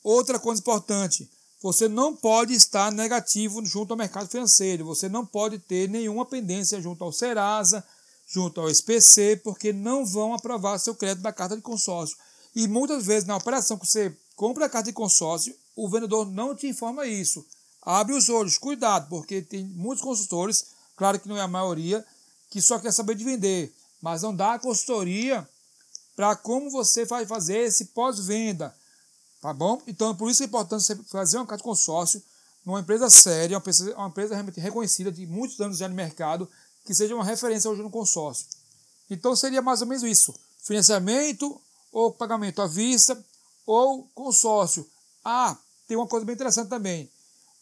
Outra 0.04 0.38
coisa 0.38 0.60
importante, 0.60 1.26
você 1.62 1.88
não 1.88 2.14
pode 2.14 2.52
estar 2.52 2.92
negativo 2.92 3.64
junto 3.64 3.92
ao 3.92 3.96
mercado 3.96 4.28
financeiro, 4.28 4.84
você 4.84 5.08
não 5.08 5.24
pode 5.24 5.58
ter 5.58 5.88
nenhuma 5.88 6.26
pendência 6.26 6.82
junto 6.82 7.02
ao 7.02 7.12
Serasa, 7.12 7.82
junto 8.30 8.60
ao 8.60 8.70
SPC, 8.70 9.40
porque 9.42 9.72
não 9.72 10.06
vão 10.06 10.32
aprovar 10.32 10.78
seu 10.78 10.94
crédito 10.94 11.22
da 11.22 11.32
carta 11.32 11.56
de 11.56 11.62
consórcio. 11.62 12.16
E 12.54 12.68
muitas 12.68 13.04
vezes 13.04 13.26
na 13.26 13.36
operação 13.36 13.76
que 13.76 13.86
você 13.86 14.16
compra 14.36 14.66
a 14.66 14.68
carta 14.68 14.86
de 14.86 14.94
consórcio, 14.94 15.54
o 15.74 15.88
vendedor 15.88 16.30
não 16.30 16.54
te 16.54 16.68
informa 16.68 17.06
isso. 17.06 17.44
Abre 17.82 18.14
os 18.14 18.28
olhos, 18.28 18.56
cuidado, 18.56 19.08
porque 19.08 19.42
tem 19.42 19.64
muitos 19.64 20.04
consultores, 20.04 20.66
claro 20.96 21.18
que 21.18 21.28
não 21.28 21.36
é 21.36 21.40
a 21.40 21.48
maioria, 21.48 22.04
que 22.48 22.60
só 22.62 22.78
quer 22.78 22.92
saber 22.92 23.16
de 23.16 23.24
vender, 23.24 23.74
mas 24.00 24.22
não 24.22 24.34
dá 24.34 24.54
a 24.54 24.58
consultoria 24.58 25.48
para 26.14 26.36
como 26.36 26.70
você 26.70 27.04
vai 27.04 27.26
fazer 27.26 27.58
esse 27.58 27.86
pós-venda, 27.86 28.74
tá 29.40 29.52
bom? 29.52 29.80
Então, 29.86 30.14
por 30.14 30.30
isso 30.30 30.42
é 30.42 30.46
importante 30.46 30.84
você 30.84 30.96
fazer 31.04 31.38
uma 31.38 31.46
carta 31.46 31.62
de 31.62 31.68
consórcio 31.68 32.22
numa 32.64 32.80
empresa 32.80 33.08
séria, 33.08 33.56
uma 33.56 33.60
empresa, 33.60 33.94
uma 33.96 34.08
empresa 34.08 34.34
realmente 34.34 34.60
reconhecida 34.60 35.10
de 35.10 35.26
muitos 35.26 35.58
anos 35.60 35.78
já 35.78 35.88
no 35.88 35.94
mercado, 35.94 36.48
que 36.84 36.94
seja 36.94 37.14
uma 37.14 37.24
referência 37.24 37.70
hoje 37.70 37.82
no 37.82 37.90
consórcio. 37.90 38.46
Então, 39.08 39.34
seria 39.34 39.62
mais 39.62 39.80
ou 39.80 39.86
menos 39.86 40.02
isso: 40.02 40.34
financiamento 40.62 41.60
ou 41.92 42.12
pagamento 42.12 42.62
à 42.62 42.66
vista 42.66 43.22
ou 43.66 44.04
consórcio. 44.14 44.88
Ah, 45.24 45.56
tem 45.86 45.96
uma 45.96 46.06
coisa 46.06 46.24
bem 46.24 46.34
interessante 46.34 46.68
também. 46.68 47.10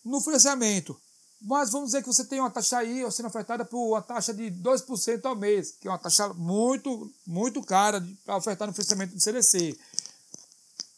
No 0.05 0.21
financiamento, 0.21 0.99
mas 1.41 1.71
vamos 1.71 1.89
dizer 1.89 2.03
que 2.03 2.09
você 2.09 2.25
tem 2.25 2.41
uma 2.41 2.51
taxa 2.51 2.79
aí 2.79 3.11
sendo 3.13 3.27
ofertada 3.27 3.65
por 3.65 3.79
uma 3.79 4.03
taxa 4.03 4.35
de 4.35 4.51
2% 4.51 5.25
ao 5.25 5.37
mês, 5.37 5.75
que 5.81 5.87
é 5.87 5.91
uma 5.91 5.99
taxa 5.99 6.33
muito, 6.35 7.11
muito 7.27 7.63
cara 7.63 8.07
para 8.25 8.37
ofertar 8.37 8.67
no 8.67 8.75
financiamento 8.75 9.15
do 9.15 9.21
CDC. 9.21 9.79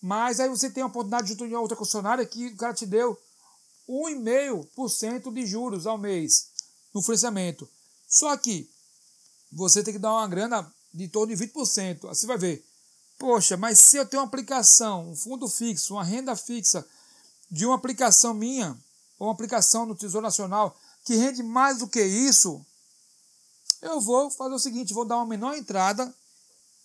Mas 0.00 0.40
aí 0.40 0.48
você 0.48 0.70
tem 0.70 0.82
a 0.82 0.86
oportunidade 0.86 1.28
junto 1.28 1.46
de 1.46 1.54
outra 1.54 1.76
concessionária 1.76 2.24
que 2.24 2.46
o 2.46 2.56
cara 2.56 2.72
te 2.72 2.86
deu 2.86 3.18
1,5% 3.88 5.32
de 5.32 5.46
juros 5.46 5.86
ao 5.86 5.98
mês 5.98 6.48
no 6.94 7.02
financiamento. 7.02 7.68
Só 8.10 8.36
que 8.36 8.68
você 9.52 9.84
tem 9.84 9.94
que 9.94 10.00
dar 10.00 10.12
uma 10.12 10.26
grana 10.26 10.70
de 10.92 11.06
torno 11.08 11.34
de 11.34 11.46
20%. 11.46 12.10
Assim 12.10 12.26
vai 12.26 12.36
ver. 12.36 12.66
Poxa, 13.16 13.56
mas 13.56 13.78
se 13.78 13.96
eu 13.96 14.06
tenho 14.06 14.22
uma 14.22 14.26
aplicação, 14.26 15.10
um 15.10 15.16
fundo 15.16 15.48
fixo, 15.48 15.94
uma 15.94 16.04
renda 16.04 16.34
fixa 16.34 16.84
de 17.50 17.64
uma 17.64 17.76
aplicação 17.76 18.34
minha, 18.34 18.76
ou 19.18 19.28
uma 19.28 19.34
aplicação 19.34 19.86
no 19.86 19.94
Tesouro 19.94 20.24
Nacional 20.24 20.76
que 21.04 21.14
rende 21.14 21.42
mais 21.42 21.78
do 21.78 21.88
que 21.88 22.02
isso, 22.02 22.64
eu 23.80 24.00
vou 24.00 24.30
fazer 24.30 24.54
o 24.54 24.58
seguinte, 24.58 24.92
vou 24.92 25.04
dar 25.04 25.16
uma 25.16 25.26
menor 25.26 25.54
entrada, 25.54 26.12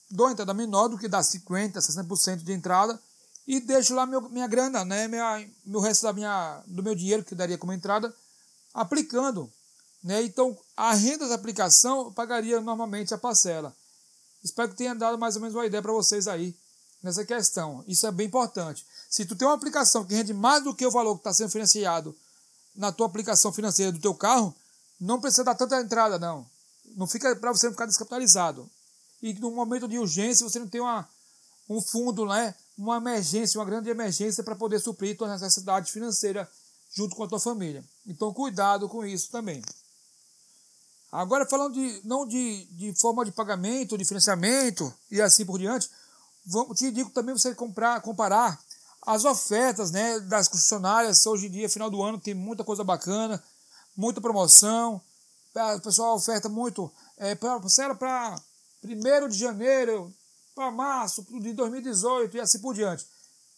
dou 0.09 0.27
uma 0.27 0.33
entrada 0.33 0.53
menor 0.53 0.87
do 0.87 0.97
que 0.97 1.07
dá 1.07 1.19
50%, 1.19 1.73
60% 1.73 2.37
de 2.37 2.53
entrada, 2.53 3.01
e 3.47 3.59
deixo 3.59 3.93
lá 3.93 4.05
meu, 4.05 4.21
minha 4.29 4.47
grana, 4.47 4.83
né, 4.85 5.07
minha, 5.07 5.47
meu 5.65 5.79
resto 5.79 6.03
da 6.03 6.13
minha, 6.13 6.63
do 6.65 6.81
meu 6.81 6.95
dinheiro 6.95 7.23
que 7.23 7.35
daria 7.35 7.57
como 7.57 7.73
entrada, 7.73 8.13
aplicando. 8.73 9.51
Né? 10.05 10.21
Então, 10.21 10.55
a 10.77 10.93
renda 10.93 11.27
da 11.27 11.33
aplicação 11.33 12.13
pagaria 12.13 12.61
normalmente 12.61 13.11
a 13.11 13.17
parcela. 13.17 13.75
Espero 14.43 14.69
que 14.69 14.75
tenha 14.75 14.93
dado 14.93 15.17
mais 15.17 15.35
ou 15.35 15.41
menos 15.41 15.55
uma 15.55 15.65
ideia 15.65 15.81
para 15.81 15.91
vocês 15.91 16.27
aí 16.27 16.55
nessa 17.01 17.25
questão. 17.25 17.83
Isso 17.87 18.05
é 18.05 18.11
bem 18.11 18.27
importante. 18.27 18.85
Se 19.09 19.25
tu 19.25 19.35
tem 19.35 19.47
uma 19.47 19.55
aplicação 19.55 20.05
que 20.05 20.13
rende 20.13 20.31
mais 20.31 20.63
do 20.63 20.75
que 20.75 20.85
o 20.85 20.91
valor 20.91 21.15
que 21.15 21.21
está 21.21 21.33
sendo 21.33 21.49
financiado 21.49 22.15
na 22.75 22.91
tua 22.91 23.07
aplicação 23.07 23.51
financeira 23.51 23.91
do 23.91 23.97
teu 23.97 24.13
carro, 24.13 24.55
não 25.01 25.19
precisa 25.19 25.43
dar 25.43 25.55
tanta 25.55 25.81
entrada, 25.81 26.19
não. 26.19 26.45
Não 26.95 27.07
fica 27.07 27.35
para 27.35 27.51
você 27.51 27.65
não 27.65 27.73
ficar 27.73 27.87
descapitalizado. 27.87 28.69
E 29.23 29.33
no 29.33 29.49
momento 29.49 29.87
de 29.87 29.97
urgência 29.97 30.47
você 30.47 30.59
não 30.59 30.67
tem 30.67 30.81
uma, 30.81 31.09
um 31.67 31.81
fundo, 31.81 32.27
né? 32.27 32.53
uma 32.77 32.97
emergência, 32.97 33.59
uma 33.59 33.65
grande 33.65 33.89
emergência 33.89 34.43
para 34.43 34.55
poder 34.55 34.79
suprir 34.79 35.17
tua 35.17 35.27
necessidade 35.27 35.91
financeira 35.91 36.47
junto 36.93 37.15
com 37.15 37.23
a 37.23 37.27
tua 37.27 37.39
família. 37.39 37.83
Então 38.05 38.31
cuidado 38.31 38.87
com 38.87 39.03
isso 39.03 39.31
também. 39.31 39.63
Agora 41.15 41.45
falando 41.45 41.73
de 41.75 42.01
não 42.03 42.27
de, 42.27 42.65
de 42.71 42.93
forma 42.93 43.23
de 43.23 43.31
pagamento, 43.31 43.97
de 43.97 44.03
financiamento 44.03 44.93
e 45.09 45.21
assim 45.21 45.45
por 45.45 45.57
diante, 45.57 45.89
vou, 46.45 46.75
te 46.75 46.91
digo 46.91 47.09
também 47.09 47.33
você 47.33 47.55
comprar, 47.55 48.01
comparar 48.01 48.59
as 49.01 49.23
ofertas 49.23 49.91
né, 49.91 50.19
das 50.21 50.49
concessionárias, 50.49 51.25
hoje 51.25 51.47
em 51.47 51.51
dia, 51.51 51.69
final 51.69 51.89
do 51.89 52.03
ano, 52.03 52.19
tem 52.19 52.33
muita 52.33 52.65
coisa 52.65 52.83
bacana, 52.83 53.41
muita 53.95 54.19
promoção. 54.19 55.01
O 55.77 55.81
pessoal 55.81 56.15
oferta 56.15 56.49
muito. 56.49 56.91
É, 57.17 57.33
pra, 57.33 57.61
para 57.97 58.35
1 58.83 59.29
de 59.29 59.37
janeiro, 59.37 60.13
para 60.53 60.69
março 60.69 61.25
de 61.39 61.53
2018 61.53 62.35
e 62.35 62.39
assim 62.41 62.59
por 62.59 62.73
diante. 62.73 63.07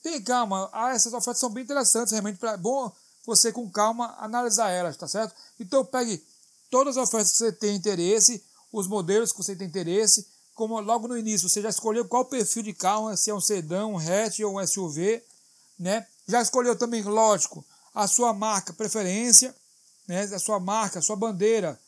Tem 0.04 0.22
calma, 0.22 0.70
ah, 0.72 0.91
essas 0.91 1.12
ofertas 1.12 1.39
são 1.39 1.50
bem 1.50 1.63
interessantes, 1.63 2.12
realmente, 2.12 2.38
para 2.38 2.56
bom 2.56 2.91
você 3.26 3.52
com 3.52 3.67
calma 3.67 4.15
analisar 4.20 4.70
elas, 4.70 4.96
tá 4.96 5.08
certo? 5.08 5.34
Então 5.60 5.84
pegue 5.84 6.24
todas 6.69 6.97
as 6.97 7.08
ofertas 7.08 7.32
que 7.32 7.38
você 7.38 7.51
tem 7.51 7.75
interesse, 7.75 8.43
os 8.71 8.88
modelos 8.88 9.32
que 9.32 9.38
você 9.38 9.56
tem 9.56 9.67
interesse, 9.67 10.27
como 10.53 10.80
logo 10.80 11.08
no 11.08 11.17
início 11.17 11.47
você 11.47 11.62
já 11.62 11.69
escolheu 11.69 12.08
qual 12.08 12.25
perfil 12.25 12.63
de 12.63 12.73
carro, 12.73 13.15
se 13.15 13.30
é 13.30 13.34
um 13.34 13.39
sedã, 13.41 13.86
um 13.86 13.97
hatch 13.97 14.39
ou 14.39 14.60
um 14.60 14.67
SUV, 14.67 15.23
né? 15.80 16.06
Já 16.27 16.41
escolheu 16.41 16.75
também, 16.75 17.03
lógico, 17.03 17.63
a 17.93 18.08
sua 18.08 18.34
marca 18.34 18.73
preferência, 18.73 19.56
né? 20.08 20.23
A 20.23 20.39
sua 20.39 20.60
marca, 20.60 20.99
a 20.99 21.01
sua 21.01 21.15
bandeira, 21.15 21.80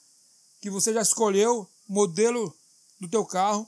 que 0.62 0.70
você 0.70 0.94
já 0.94 1.02
escolheu, 1.02 1.68
modelo 1.88 2.56
do 3.00 3.08
teu 3.08 3.26
carro. 3.26 3.68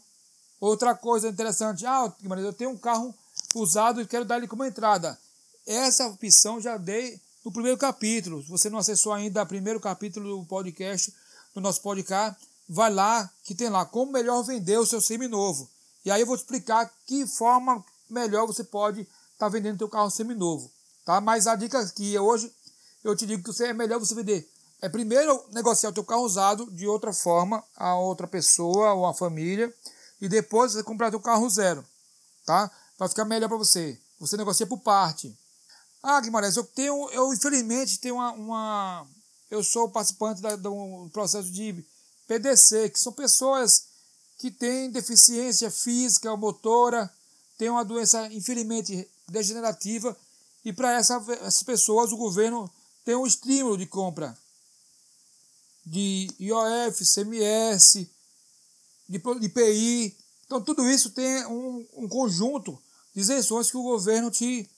Outra 0.60 0.94
coisa 0.94 1.30
interessante, 1.30 1.86
ah, 1.86 2.14
eu 2.38 2.54
tenho 2.54 2.70
um 2.70 2.78
carro 2.78 3.14
usado 3.56 4.02
e 4.02 4.08
quero 4.08 4.26
dar 4.26 4.38
ele 4.38 4.48
como 4.48 4.64
entrada. 4.64 5.20
Essa 5.66 6.08
opção 6.08 6.62
já 6.62 6.78
dei 6.78 7.20
no 7.44 7.52
primeiro 7.52 7.78
capítulo. 7.78 8.44
Se 8.44 8.50
você 8.50 8.70
não 8.70 8.80
acessou 8.80 9.14
ainda 9.14 9.44
o 9.44 9.46
primeiro 9.46 9.80
capítulo 9.80 10.40
do 10.40 10.46
podcast, 10.46 11.14
do 11.54 11.62
nosso 11.62 11.82
podcast, 11.82 12.40
vai 12.68 12.94
lá 12.94 13.30
que 13.44 13.56
tem 13.56 13.70
lá 13.70 13.86
como 13.86 14.12
melhor 14.12 14.42
vender 14.44 14.78
o 14.78 14.86
seu 14.86 15.02
semi-novo. 15.02 15.70
E 16.06 16.12
aí 16.12 16.22
eu 16.22 16.28
vou 16.28 16.38
te 16.38 16.42
explicar 16.42 16.92
que 17.06 17.28
forma 17.28 17.84
melhor 18.10 18.48
você 18.48 18.64
pode 18.64 19.08
está 19.34 19.50
vendendo 19.50 19.80
teu 19.80 19.90
carro 19.90 20.10
seminovo, 20.10 20.70
tá? 21.04 21.20
Mas 21.20 21.48
a 21.48 21.56
dica 21.56 21.84
que 21.90 22.18
hoje 22.18 22.52
eu 23.04 23.16
te 23.16 23.26
digo 23.26 23.52
que 23.52 23.64
é 23.64 23.74
melhor 23.74 24.00
você 24.00 24.14
vender 24.14 24.48
é 24.82 24.90
primeiro 24.90 25.46
negociar 25.52 25.92
o 25.92 25.94
teu 25.94 26.04
carro 26.04 26.24
usado 26.24 26.70
de 26.72 26.88
outra 26.88 27.14
forma 27.14 27.64
a 27.78 27.96
outra 27.96 28.28
pessoa 28.28 28.94
ou 28.94 29.06
a 29.06 29.14
família 29.14 29.74
e 30.20 30.28
depois 30.28 30.72
você 30.72 30.84
comprar 30.84 31.12
teu 31.12 31.20
carro 31.20 31.50
zero, 31.50 31.86
tá? 32.46 32.70
Vai 32.98 33.08
ficar 33.08 33.26
melhor 33.26 33.48
para 33.48 33.58
você. 33.58 33.98
Você 34.20 34.38
negocia 34.38 34.68
por 34.68 34.80
parte. 34.80 35.36
Ah, 36.04 36.20
Guimarães, 36.20 36.56
eu 36.56 36.64
tenho, 36.64 37.10
eu 37.12 37.34
infelizmente 37.34 38.00
tenho 38.00 38.16
uma, 38.16 38.32
uma 38.32 39.08
eu 39.50 39.64
sou 39.64 39.90
participante 39.90 40.42
da, 40.42 40.56
do 40.56 41.10
processo 41.14 41.52
de 41.52 41.86
PDC, 42.28 42.90
que 42.90 43.00
são 43.00 43.14
pessoas 43.14 43.88
que 44.38 44.50
têm 44.50 44.90
deficiência 44.90 45.70
física 45.70 46.32
ou 46.32 46.38
motora, 46.38 47.12
têm 47.58 47.70
uma 47.70 47.86
doença 47.86 48.28
infelizmente 48.34 49.08
degenerativa 49.28 50.18
e 50.66 50.74
para 50.74 50.94
essa, 50.94 51.24
essas 51.42 51.64
pessoas 51.64 52.12
o 52.12 52.18
governo 52.18 52.70
tem 53.06 53.16
um 53.16 53.28
estímulo 53.28 53.78
de 53.78 53.86
compra 53.86 54.36
de 55.86 56.28
IOF, 56.40 57.04
CMS, 57.06 58.08
de, 59.10 59.18
IPI. 59.18 60.16
Então 60.46 60.62
tudo 60.62 60.88
isso 60.88 61.12
tem 61.12 61.46
um, 61.48 61.86
um 61.98 62.08
conjunto 62.08 62.82
de 63.14 63.22
isenções 63.22 63.70
que 63.70 63.78
o 63.78 63.84
governo 63.84 64.32
te, 64.32 64.70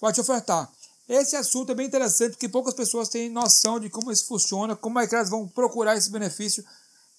vai 0.00 0.12
te 0.12 0.20
ofertar. 0.20 0.70
Esse 1.08 1.36
assunto 1.36 1.70
é 1.70 1.74
bem 1.74 1.86
interessante 1.86 2.32
porque 2.32 2.48
poucas 2.48 2.74
pessoas 2.74 3.08
têm 3.08 3.30
noção 3.30 3.78
de 3.78 3.88
como 3.88 4.10
isso 4.10 4.26
funciona, 4.26 4.74
como 4.74 4.98
é 4.98 5.06
que 5.06 5.14
elas 5.14 5.30
vão 5.30 5.46
procurar 5.46 5.96
esse 5.96 6.10
benefício. 6.10 6.64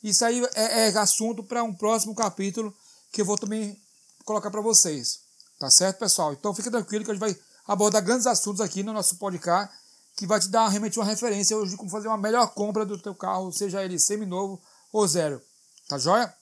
Isso 0.04 0.26
aí 0.26 0.44
é, 0.54 0.90
é 0.90 0.98
assunto 0.98 1.44
para 1.44 1.64
um 1.64 1.74
próximo 1.74 2.14
capítulo 2.14 2.76
que 3.12 3.22
eu 3.22 3.26
vou 3.26 3.38
também 3.38 3.80
colocar 4.26 4.52
para 4.52 4.62
vocês. 4.62 5.20
Tá 5.58 5.70
certo, 5.70 6.00
pessoal? 6.00 6.34
Então 6.34 6.54
fica 6.54 6.70
tranquilo 6.70 7.06
que 7.06 7.12
a 7.12 7.14
gente 7.14 7.22
vai 7.22 7.36
abordar 7.66 8.04
grandes 8.04 8.28
assuntos 8.28 8.62
aqui 8.62 8.84
no 8.84 8.94
nosso 8.94 9.16
podcast, 9.18 9.74
que 10.16 10.28
vai 10.28 10.40
te 10.40 10.50
dar 10.50 10.68
realmente 10.68 11.00
uma 11.00 11.06
referência 11.06 11.56
hoje 11.56 11.72
de 11.72 11.78
como 11.78 11.90
fazer 11.90 12.08
uma 12.08 12.18
melhor 12.18 12.54
compra 12.54 12.86
do 12.86 12.98
teu 12.98 13.16
carro, 13.16 13.52
seja 13.52 13.84
ele 13.84 13.98
semi-novo 14.00 14.62
ou 14.92 15.08
zero. 15.08 15.42
Tá 15.88 15.98
joia? 15.98 16.34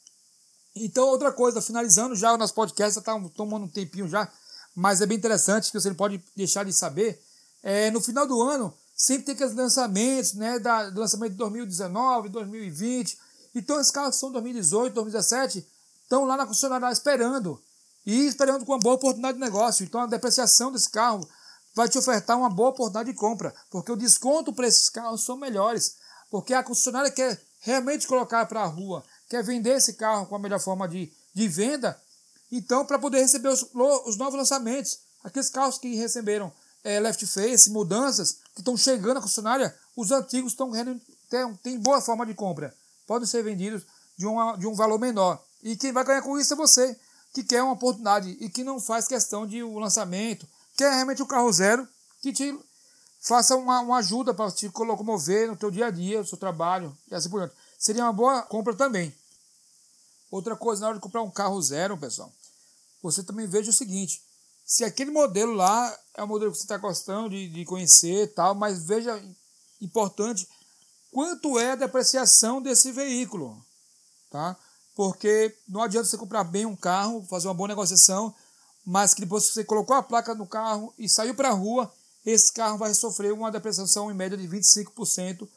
Então, 0.76 1.08
outra 1.08 1.32
coisa, 1.32 1.62
finalizando 1.62 2.16
já 2.16 2.34
o 2.34 2.38
nosso 2.38 2.54
podcast, 2.54 2.96
já 2.96 3.02
tá 3.02 3.18
tomando 3.36 3.66
um 3.66 3.70
tempinho 3.70 4.08
já, 4.08 4.30
mas 4.76 5.02
é 5.02 5.06
bem 5.06 5.18
interessante 5.18 5.72
que 5.72 5.80
você 5.80 5.90
não 5.90 5.96
pode 5.96 6.22
deixar 6.36 6.66
de 6.66 6.74
saber. 6.74 7.22
É, 7.64 7.90
no 7.92 8.02
final 8.02 8.28
do 8.28 8.42
ano, 8.42 8.74
sempre 8.96 9.24
tem 9.24 9.36
aqueles 9.36 9.56
lançamentos, 9.56 10.34
né? 10.34 10.60
Da, 10.60 10.90
do 10.90 11.00
lançamento 11.00 11.32
de 11.32 11.38
2019, 11.38 12.30
2020. 12.30 13.18
Então, 13.56 13.80
esses 13.80 13.92
carros 13.92 14.18
são 14.18 14.32
2018, 14.32 14.94
2017, 14.94 15.66
estão 16.04 16.26
lá 16.26 16.38
na 16.38 16.46
concessionária 16.46 16.92
esperando 16.92 17.60
e 18.06 18.28
esperando 18.28 18.66
com 18.66 18.74
uma 18.74 18.80
boa 18.80 18.96
oportunidade 18.96 19.38
de 19.38 19.44
negócio. 19.44 19.84
Então 19.84 20.02
a 20.02 20.06
depreciação 20.06 20.72
desse 20.72 20.90
carro 20.90 21.28
vai 21.74 21.90
te 21.90 21.98
ofertar 21.98 22.38
uma 22.38 22.50
boa 22.50 22.70
oportunidade 22.70 23.12
de 23.12 23.18
compra, 23.18 23.54
porque 23.70 23.92
o 23.92 23.98
desconto 23.98 24.54
para 24.54 24.68
esses 24.68 24.90
carros 24.90 25.26
são 25.26 25.36
melhores, 25.36 25.98
porque 26.30 26.54
a 26.54 26.64
concessionária 26.64 27.12
quer 27.12 27.42
realmente 27.60 28.08
colocar 28.08 28.46
para 28.46 28.62
a 28.62 28.66
rua, 28.66 29.04
quer 29.28 29.44
vender 29.44 29.78
esse 29.78 29.94
carro 29.94 30.28
com 30.28 30.36
a 30.36 30.40
melhor 30.40 30.60
forma 30.60 30.88
de, 30.88 31.12
de 31.34 31.48
venda, 31.48 32.00
então 32.52 32.86
para 32.86 33.00
poder 33.00 33.20
receber 33.20 33.50
os, 33.50 33.66
os 34.06 34.18
novos 34.18 34.36
lançamentos, 34.36 35.00
aqueles 35.24 35.50
carros 35.50 35.78
que 35.78 35.96
receberam 35.96 36.52
é, 36.84 37.00
left 37.00 37.26
face, 37.26 37.70
mudanças, 37.70 38.40
que 38.54 38.62
estão 38.62 38.78
chegando 38.78 39.18
à 39.18 39.22
concessionária, 39.22 39.76
os 39.96 40.12
antigos 40.12 40.52
estão 40.52 40.72
têm, 41.30 41.56
têm 41.64 41.80
boa 41.80 42.00
forma 42.00 42.26
de 42.26 42.34
compra. 42.34 42.74
Podem 43.08 43.28
ser 43.28 43.44
vendidos 43.44 43.84
de, 44.18 44.26
uma, 44.26 44.56
de 44.56 44.68
um 44.68 44.76
valor 44.76 45.00
menor. 45.00 45.44
E 45.64 45.76
quem 45.76 45.92
vai 45.92 46.04
ganhar 46.04 46.22
com 46.22 46.38
isso 46.40 46.54
é 46.54 46.56
você, 46.56 46.96
que 47.34 47.44
quer 47.44 47.64
uma 47.64 47.74
oportunidade 47.74 48.38
e 48.40 48.50
que 48.50 48.64
não 48.64 48.80
faz 48.80 49.08
questão 49.08 49.48
de 49.48 49.64
o 49.64 49.72
um 49.72 49.80
lançamento, 49.80 50.48
quer 50.78 50.94
realmente 50.94 51.22
o 51.22 51.26
um 51.26 51.28
carro 51.28 51.52
zero 51.52 51.88
que 52.22 52.32
te 52.32 52.58
faça 53.20 53.56
uma, 53.56 53.80
uma 53.80 53.98
ajuda 53.98 54.34
para 54.34 54.52
te 54.52 54.68
locomover 54.68 55.48
no 55.48 55.56
teu 55.56 55.72
dia 55.72 55.88
a 55.88 55.92
dia, 55.92 56.20
no 56.20 56.26
seu 56.26 56.38
trabalho 56.38 56.96
e 57.10 57.16
assim 57.16 57.30
por 57.30 57.40
diante. 57.40 57.56
Seria 57.80 58.04
uma 58.04 58.14
boa 58.14 58.44
compra 58.44 58.76
também. 58.76 59.14
Outra 60.36 60.54
coisa, 60.54 60.82
na 60.82 60.88
hora 60.88 60.98
de 60.98 61.02
comprar 61.02 61.22
um 61.22 61.32
carro 61.32 61.62
zero, 61.62 61.98
pessoal, 61.98 62.30
você 63.02 63.24
também 63.24 63.48
veja 63.48 63.70
o 63.70 63.74
seguinte, 63.74 64.22
se 64.66 64.84
aquele 64.84 65.10
modelo 65.10 65.54
lá 65.54 65.98
é 66.14 66.22
o 66.22 66.28
modelo 66.28 66.52
que 66.52 66.58
você 66.58 66.66
está 66.66 66.76
gostando 66.76 67.30
de, 67.30 67.48
de 67.48 67.64
conhecer 67.64 68.34
tal, 68.34 68.54
mas 68.54 68.84
veja, 68.84 69.18
importante, 69.80 70.46
quanto 71.10 71.58
é 71.58 71.72
a 71.72 71.76
depreciação 71.78 72.62
desse 72.62 72.92
veículo, 72.92 73.66
tá? 74.30 74.58
Porque 74.94 75.58
não 75.70 75.82
adianta 75.82 76.10
você 76.10 76.18
comprar 76.18 76.44
bem 76.44 76.66
um 76.66 76.76
carro, 76.76 77.26
fazer 77.30 77.48
uma 77.48 77.54
boa 77.54 77.70
negociação, 77.70 78.36
mas 78.86 79.14
que 79.14 79.22
depois 79.22 79.48
que 79.48 79.54
você 79.54 79.64
colocou 79.64 79.96
a 79.96 80.04
placa 80.04 80.36
no 80.36 80.46
carro 80.46 80.94
e 81.00 81.08
saiu 81.08 81.34
para 81.34 81.48
a 81.48 81.54
rua, 81.54 81.90
esse 82.26 82.52
carro 82.52 82.78
vai 82.78 82.94
sofrer 82.94 83.32
uma 83.32 83.50
depreciação 83.50 84.12
em 84.12 84.14
média 84.14 84.38
de 84.38 84.50
25% 84.50 85.48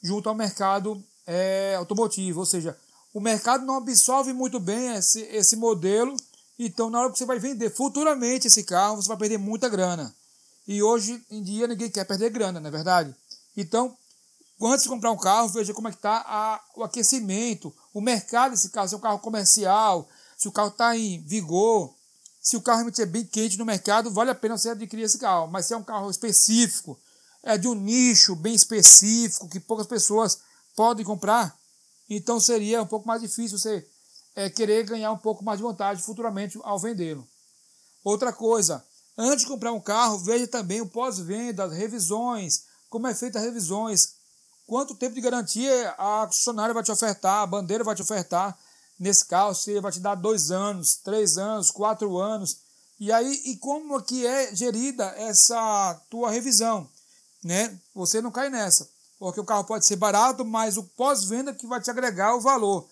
junto 0.00 0.28
ao 0.28 0.36
mercado 0.36 1.02
é, 1.26 1.74
automotivo, 1.74 2.38
ou 2.38 2.46
seja, 2.46 2.78
o 3.14 3.20
mercado 3.20 3.64
não 3.64 3.78
absorve 3.78 4.34
muito 4.34 4.60
bem 4.60 4.96
esse, 4.96 5.22
esse 5.22 5.56
modelo 5.56 6.14
então, 6.58 6.88
na 6.88 7.00
hora 7.00 7.10
que 7.10 7.18
você 7.18 7.24
vai 7.24 7.38
vender 7.38 7.70
futuramente 7.70 8.46
esse 8.46 8.62
carro, 8.62 8.96
você 8.96 9.08
vai 9.08 9.16
perder 9.16 9.38
muita 9.38 9.68
grana. 9.68 10.14
E 10.66 10.82
hoje 10.82 11.22
em 11.30 11.42
dia 11.42 11.66
ninguém 11.66 11.90
quer 11.90 12.04
perder 12.04 12.30
grana, 12.30 12.60
não 12.60 12.68
é 12.68 12.70
verdade? 12.70 13.14
Então, 13.56 13.96
antes 14.62 14.84
de 14.84 14.88
comprar 14.88 15.10
um 15.10 15.16
carro, 15.16 15.48
veja 15.48 15.74
como 15.74 15.88
é 15.88 15.90
que 15.90 15.98
está 15.98 16.62
o 16.76 16.84
aquecimento, 16.84 17.74
o 17.92 18.00
mercado 18.00 18.52
desse 18.52 18.70
carro, 18.70 18.88
se 18.88 18.94
é 18.94 18.98
um 18.98 19.00
carro 19.00 19.18
comercial, 19.18 20.08
se 20.38 20.48
o 20.48 20.52
carro 20.52 20.68
está 20.68 20.96
em 20.96 21.20
vigor, 21.22 21.92
se 22.40 22.56
o 22.56 22.62
carro 22.62 22.78
realmente 22.78 23.02
é 23.02 23.06
bem 23.06 23.24
quente 23.24 23.58
no 23.58 23.64
mercado, 23.64 24.10
vale 24.10 24.30
a 24.30 24.34
pena 24.34 24.56
você 24.56 24.70
adquirir 24.70 25.02
esse 25.02 25.18
carro. 25.18 25.48
Mas 25.48 25.66
se 25.66 25.74
é 25.74 25.76
um 25.76 25.82
carro 25.82 26.10
específico, 26.10 26.98
é 27.42 27.58
de 27.58 27.66
um 27.66 27.74
nicho 27.74 28.36
bem 28.36 28.54
específico, 28.54 29.48
que 29.48 29.60
poucas 29.60 29.86
pessoas 29.86 30.38
podem 30.76 31.04
comprar, 31.04 31.56
então 32.08 32.38
seria 32.38 32.82
um 32.82 32.86
pouco 32.86 33.06
mais 33.06 33.20
difícil 33.20 33.58
você 33.58 33.86
é, 34.34 34.50
querer 34.50 34.84
ganhar 34.84 35.12
um 35.12 35.18
pouco 35.18 35.44
mais 35.44 35.58
de 35.58 35.64
vantagem 35.64 36.02
futuramente 36.02 36.58
ao 36.62 36.78
vendê-lo. 36.78 37.26
Outra 38.02 38.32
coisa, 38.32 38.84
antes 39.16 39.44
de 39.44 39.50
comprar 39.50 39.72
um 39.72 39.80
carro, 39.80 40.18
veja 40.18 40.46
também 40.46 40.80
o 40.80 40.88
pós-venda, 40.88 41.66
revisões, 41.68 42.64
como 42.90 43.06
é 43.06 43.14
feita 43.14 43.38
as 43.38 43.44
revisões, 43.44 44.14
quanto 44.66 44.94
tempo 44.94 45.14
de 45.14 45.20
garantia 45.20 45.90
a 45.98 46.26
concessionária 46.26 46.74
vai 46.74 46.82
te 46.82 46.92
ofertar, 46.92 47.42
a 47.42 47.46
bandeira 47.46 47.84
vai 47.84 47.94
te 47.94 48.02
ofertar 48.02 48.58
nesse 48.98 49.24
carro, 49.24 49.54
se 49.54 49.80
vai 49.80 49.90
te 49.90 50.00
dar 50.00 50.14
dois 50.14 50.50
anos, 50.50 50.96
três 50.96 51.38
anos, 51.38 51.70
quatro 51.70 52.18
anos, 52.18 52.58
e 52.98 53.10
aí 53.10 53.42
e 53.46 53.56
como 53.56 54.00
que 54.02 54.26
é 54.26 54.54
gerida 54.54 55.06
essa 55.16 56.00
tua 56.08 56.30
revisão, 56.30 56.88
né? 57.42 57.78
Você 57.94 58.22
não 58.22 58.30
cai 58.30 58.50
nessa, 58.50 58.88
porque 59.18 59.40
o 59.40 59.44
carro 59.44 59.64
pode 59.64 59.86
ser 59.86 59.96
barato, 59.96 60.44
mas 60.44 60.76
o 60.76 60.82
pós-venda 60.82 61.54
que 61.54 61.66
vai 61.66 61.80
te 61.80 61.90
agregar 61.90 62.34
o 62.34 62.40
valor 62.40 62.88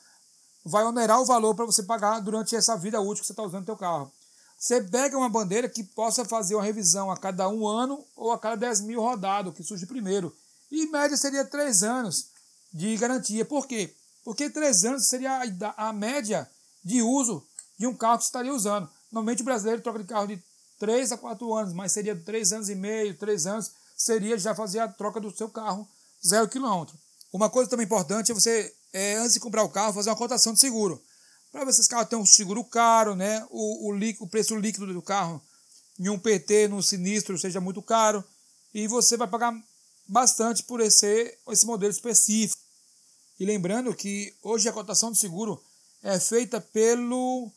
vai 0.64 0.84
onerar 0.84 1.20
o 1.20 1.24
valor 1.24 1.54
para 1.54 1.64
você 1.64 1.82
pagar 1.82 2.20
durante 2.20 2.54
essa 2.54 2.76
vida 2.76 3.00
útil 3.00 3.22
que 3.22 3.26
você 3.26 3.32
está 3.32 3.42
usando 3.42 3.62
o 3.62 3.66
seu 3.66 3.76
carro. 3.76 4.12
Você 4.58 4.80
pega 4.80 5.18
uma 5.18 5.28
bandeira 5.28 5.68
que 5.68 5.82
possa 5.82 6.24
fazer 6.24 6.54
uma 6.54 6.62
revisão 6.62 7.10
a 7.10 7.16
cada 7.16 7.48
um 7.48 7.66
ano 7.66 8.04
ou 8.16 8.30
a 8.30 8.38
cada 8.38 8.56
10 8.56 8.82
mil 8.82 9.00
rodado, 9.00 9.52
que 9.52 9.64
surge 9.64 9.86
primeiro. 9.86 10.32
E 10.70 10.86
média 10.86 11.16
seria 11.16 11.44
três 11.44 11.82
anos 11.82 12.28
de 12.72 12.96
garantia. 12.96 13.44
Por 13.44 13.66
quê? 13.66 13.92
Porque 14.24 14.48
três 14.48 14.84
anos 14.84 15.08
seria 15.08 15.42
a 15.76 15.92
média 15.92 16.48
de 16.84 17.02
uso 17.02 17.44
de 17.76 17.86
um 17.88 17.94
carro 17.94 18.18
que 18.18 18.24
você 18.24 18.28
estaria 18.28 18.54
usando. 18.54 18.88
Normalmente 19.10 19.42
o 19.42 19.44
brasileiro 19.44 19.82
troca 19.82 19.98
de 19.98 20.04
carro 20.04 20.28
de 20.28 20.40
3 20.78 21.12
a 21.12 21.18
4 21.18 21.54
anos, 21.54 21.72
mas 21.72 21.92
seria 21.92 22.14
3 22.16 22.52
anos 22.52 22.68
e 22.68 22.74
meio, 22.74 23.16
3 23.16 23.46
anos, 23.46 23.72
seria 23.96 24.38
já 24.38 24.54
fazer 24.54 24.78
a 24.78 24.88
troca 24.88 25.20
do 25.20 25.30
seu 25.30 25.48
carro 25.48 25.86
zero 26.26 26.48
quilômetro. 26.48 26.96
Uma 27.32 27.48
coisa 27.48 27.70
também 27.70 27.84
importante 27.84 28.30
é 28.30 28.34
você 28.34 28.74
é, 28.92 29.14
antes 29.16 29.34
de 29.34 29.40
comprar 29.40 29.62
o 29.62 29.68
carro, 29.68 29.94
fazer 29.94 30.10
uma 30.10 30.16
cotação 30.16 30.52
de 30.52 30.60
seguro. 30.60 31.02
Para 31.50 31.64
ver 31.64 31.72
se 31.72 31.80
esse 31.80 31.88
carro 31.88 32.06
tem 32.06 32.18
um 32.18 32.26
seguro 32.26 32.62
caro, 32.64 33.14
né? 33.14 33.46
O, 33.50 33.90
o, 33.90 33.98
o 34.20 34.28
preço 34.28 34.54
líquido 34.56 34.92
do 34.92 35.02
carro 35.02 35.42
em 35.98 36.08
um 36.08 36.18
PT, 36.18 36.68
no 36.68 36.82
sinistro, 36.82 37.38
seja 37.38 37.60
muito 37.60 37.82
caro. 37.82 38.24
E 38.74 38.86
você 38.86 39.16
vai 39.16 39.28
pagar 39.28 39.54
bastante 40.08 40.62
por 40.62 40.80
esse, 40.80 41.38
esse 41.48 41.66
modelo 41.66 41.92
específico. 41.92 42.60
E 43.38 43.44
lembrando 43.44 43.94
que 43.94 44.34
hoje 44.42 44.68
a 44.68 44.72
cotação 44.72 45.12
de 45.12 45.18
seguro 45.18 45.62
é 46.02 46.18
feita 46.18 46.60
pelo, 46.60 47.50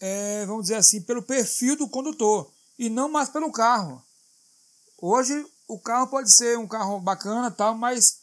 é, 0.00 0.46
vamos 0.46 0.64
dizer 0.64 0.76
assim, 0.76 1.00
pelo 1.00 1.22
perfil 1.22 1.76
do 1.76 1.88
condutor 1.88 2.50
e 2.78 2.88
não 2.88 3.08
mais 3.08 3.28
pelo 3.28 3.52
carro. 3.52 4.02
Hoje 4.98 5.46
o 5.66 5.78
carro 5.78 6.06
pode 6.08 6.32
ser 6.32 6.58
um 6.58 6.66
carro 6.66 7.00
bacana, 7.00 7.50
tal, 7.50 7.74
mas 7.74 8.18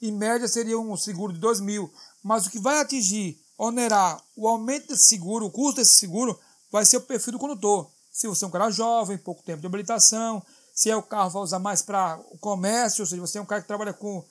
em 0.00 0.12
média 0.12 0.48
seria 0.48 0.78
um 0.78 0.96
seguro 0.96 1.32
de 1.32 1.38
2 1.38 1.60
mil, 1.60 1.92
mas 2.22 2.46
o 2.46 2.50
que 2.50 2.58
vai 2.58 2.80
atingir, 2.80 3.40
onerar 3.56 4.20
o 4.36 4.48
aumento 4.48 4.88
desse 4.88 5.06
seguro, 5.06 5.46
o 5.46 5.50
custo 5.50 5.80
desse 5.80 5.94
seguro, 5.94 6.38
vai 6.70 6.84
ser 6.84 6.96
o 6.96 7.02
perfil 7.02 7.32
do 7.32 7.38
condutor. 7.38 7.90
Se 8.10 8.26
você 8.26 8.44
é 8.44 8.48
um 8.48 8.50
cara 8.50 8.70
jovem, 8.70 9.16
pouco 9.16 9.42
tempo 9.42 9.60
de 9.60 9.66
habilitação, 9.66 10.42
se 10.74 10.90
é 10.90 10.96
o 10.96 11.02
carro 11.02 11.30
vai 11.30 11.42
usar 11.42 11.58
mais 11.58 11.82
para 11.82 12.18
o 12.30 12.38
comércio, 12.38 13.02
ou 13.02 13.06
seja, 13.06 13.20
você 13.20 13.38
é 13.38 13.40
um 13.40 13.46
cara 13.46 13.62
que 13.62 13.68
trabalha 13.68 13.92
com 13.92 14.24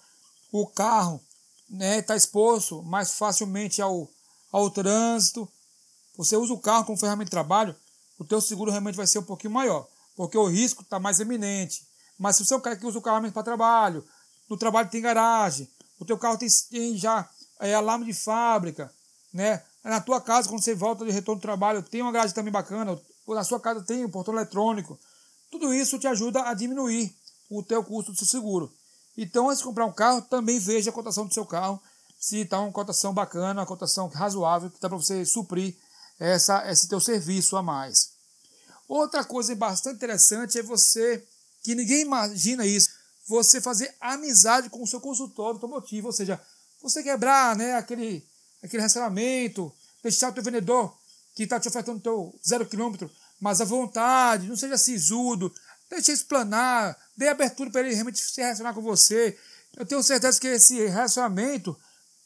o 0.52 0.68
carro, 0.68 1.22
né, 1.70 2.00
está 2.00 2.16
exposto 2.16 2.84
mais 2.84 3.14
facilmente 3.14 3.82
ao, 3.82 4.10
ao 4.52 4.70
trânsito, 4.70 5.48
você 6.18 6.36
usa 6.36 6.54
o 6.54 6.60
carro 6.60 6.86
como 6.86 6.98
ferramenta 6.98 7.26
de 7.26 7.32
trabalho, 7.32 7.76
o 8.20 8.26
teu 8.26 8.42
seguro 8.42 8.70
realmente 8.70 8.96
vai 8.96 9.08
ser 9.08 9.20
um 9.20 9.24
pouquinho 9.24 9.54
maior, 9.54 9.88
porque 10.16 10.38
o 10.38 10.48
risco 10.48 10.84
está 10.84 11.00
mais 11.00 11.20
eminente. 11.20 11.90
Mas 12.22 12.36
se 12.36 12.46
você 12.46 12.54
é 12.54 12.58
um 12.58 12.62
cara 12.62 12.76
que 12.76 12.86
usa 12.86 13.00
o 13.00 13.02
carro 13.02 13.32
para 13.32 13.42
trabalho, 13.42 14.06
no 14.48 14.56
trabalho 14.56 14.88
tem 14.92 15.02
garagem, 15.02 15.68
o 16.00 16.06
teu 16.06 16.20
carro 16.20 16.38
tem, 16.38 16.48
tem 16.70 16.96
já 16.96 17.28
é, 17.60 17.74
alarme 17.74 18.06
de 18.06 18.14
fábrica, 18.14 18.94
né? 19.34 19.64
Na 19.84 20.00
tua 20.00 20.22
casa, 20.22 20.48
quando 20.48 20.64
você 20.64 20.76
volta 20.76 21.04
de 21.04 21.10
retorno 21.10 21.40
do 21.40 21.42
trabalho, 21.42 21.82
tem 21.82 22.04
uma 22.04 22.12
garagem 22.12 22.36
também 22.36 22.54
bacana, 22.54 23.02
ou 23.26 23.34
na 23.34 23.44
sua 23.44 23.60
casa 23.60 23.82
tem 23.82 24.06
um 24.06 24.10
portão 24.12 24.36
eletrônico. 24.36 25.00
Tudo 25.50 25.74
isso 25.74 25.98
te 25.98 26.06
ajuda 26.06 26.44
a 26.44 26.54
diminuir 26.54 27.12
o 27.50 27.64
teu 27.64 27.84
custo 27.84 28.12
do 28.12 28.18
seu 28.20 28.28
seguro. 28.28 28.72
Então, 29.18 29.50
antes 29.50 29.58
de 29.58 29.64
comprar 29.64 29.88
um 29.88 29.92
carro, 29.92 30.22
também 30.22 30.60
veja 30.60 30.92
a 30.92 30.94
cotação 30.94 31.26
do 31.26 31.34
seu 31.34 31.46
carro, 31.46 31.82
se 32.20 32.42
está 32.42 32.60
uma 32.60 32.72
cotação 32.72 33.16
bacana, 33.16 33.62
uma 33.62 33.66
cotação 33.66 34.08
razoável, 34.10 34.70
que 34.70 34.80
dá 34.80 34.88
para 34.88 34.98
você 34.98 35.26
suprir 35.26 35.76
essa, 36.20 36.70
esse 36.72 36.88
teu 36.88 37.00
serviço 37.00 37.58
a 37.58 37.64
mais. 37.64 38.12
Outra 38.88 39.24
coisa 39.24 39.56
bastante 39.56 39.96
interessante 39.96 40.60
é 40.60 40.62
você, 40.62 41.26
que 41.62 41.76
ninguém 41.76 42.02
imagina 42.02 42.66
isso, 42.66 42.90
você 43.28 43.62
fazer 43.62 43.94
amizade 44.00 44.70
com 44.70 44.82
o 44.82 44.88
seu 44.88 45.00
consultor 45.00 45.48
automotivo, 45.48 46.08
ou 46.08 46.14
seja, 46.14 46.42
você 46.82 47.04
quebrar 47.04 47.56
né, 47.56 47.76
aquele, 47.76 48.26
aquele 48.62 48.82
relacionamento, 48.82 49.72
deixar 50.02 50.30
o 50.30 50.34
teu 50.34 50.44
vendedor 50.44 50.96
que 51.36 51.44
está 51.44 51.60
te 51.60 51.68
ofertando 51.68 52.00
o 52.00 52.02
teu 52.02 52.40
zero 52.46 52.66
quilômetro, 52.66 53.10
mas 53.40 53.62
à 53.62 53.66
vontade, 53.66 54.48
não 54.48 54.58
seja 54.58 54.78
sisudo, 54.78 55.54
deixe 55.90 56.12
explanar, 56.12 56.98
dê 57.16 57.28
abertura 57.28 57.70
para 57.70 57.82
ele 57.82 57.94
realmente 57.94 58.20
se 58.20 58.42
relacionar 58.42 58.74
com 58.74 58.82
você. 58.82 59.38
Eu 59.78 59.86
tenho 59.86 60.04
certeza 60.04 60.40
que 60.40 60.48
esse 60.48 60.88
relacionamento 60.88 61.78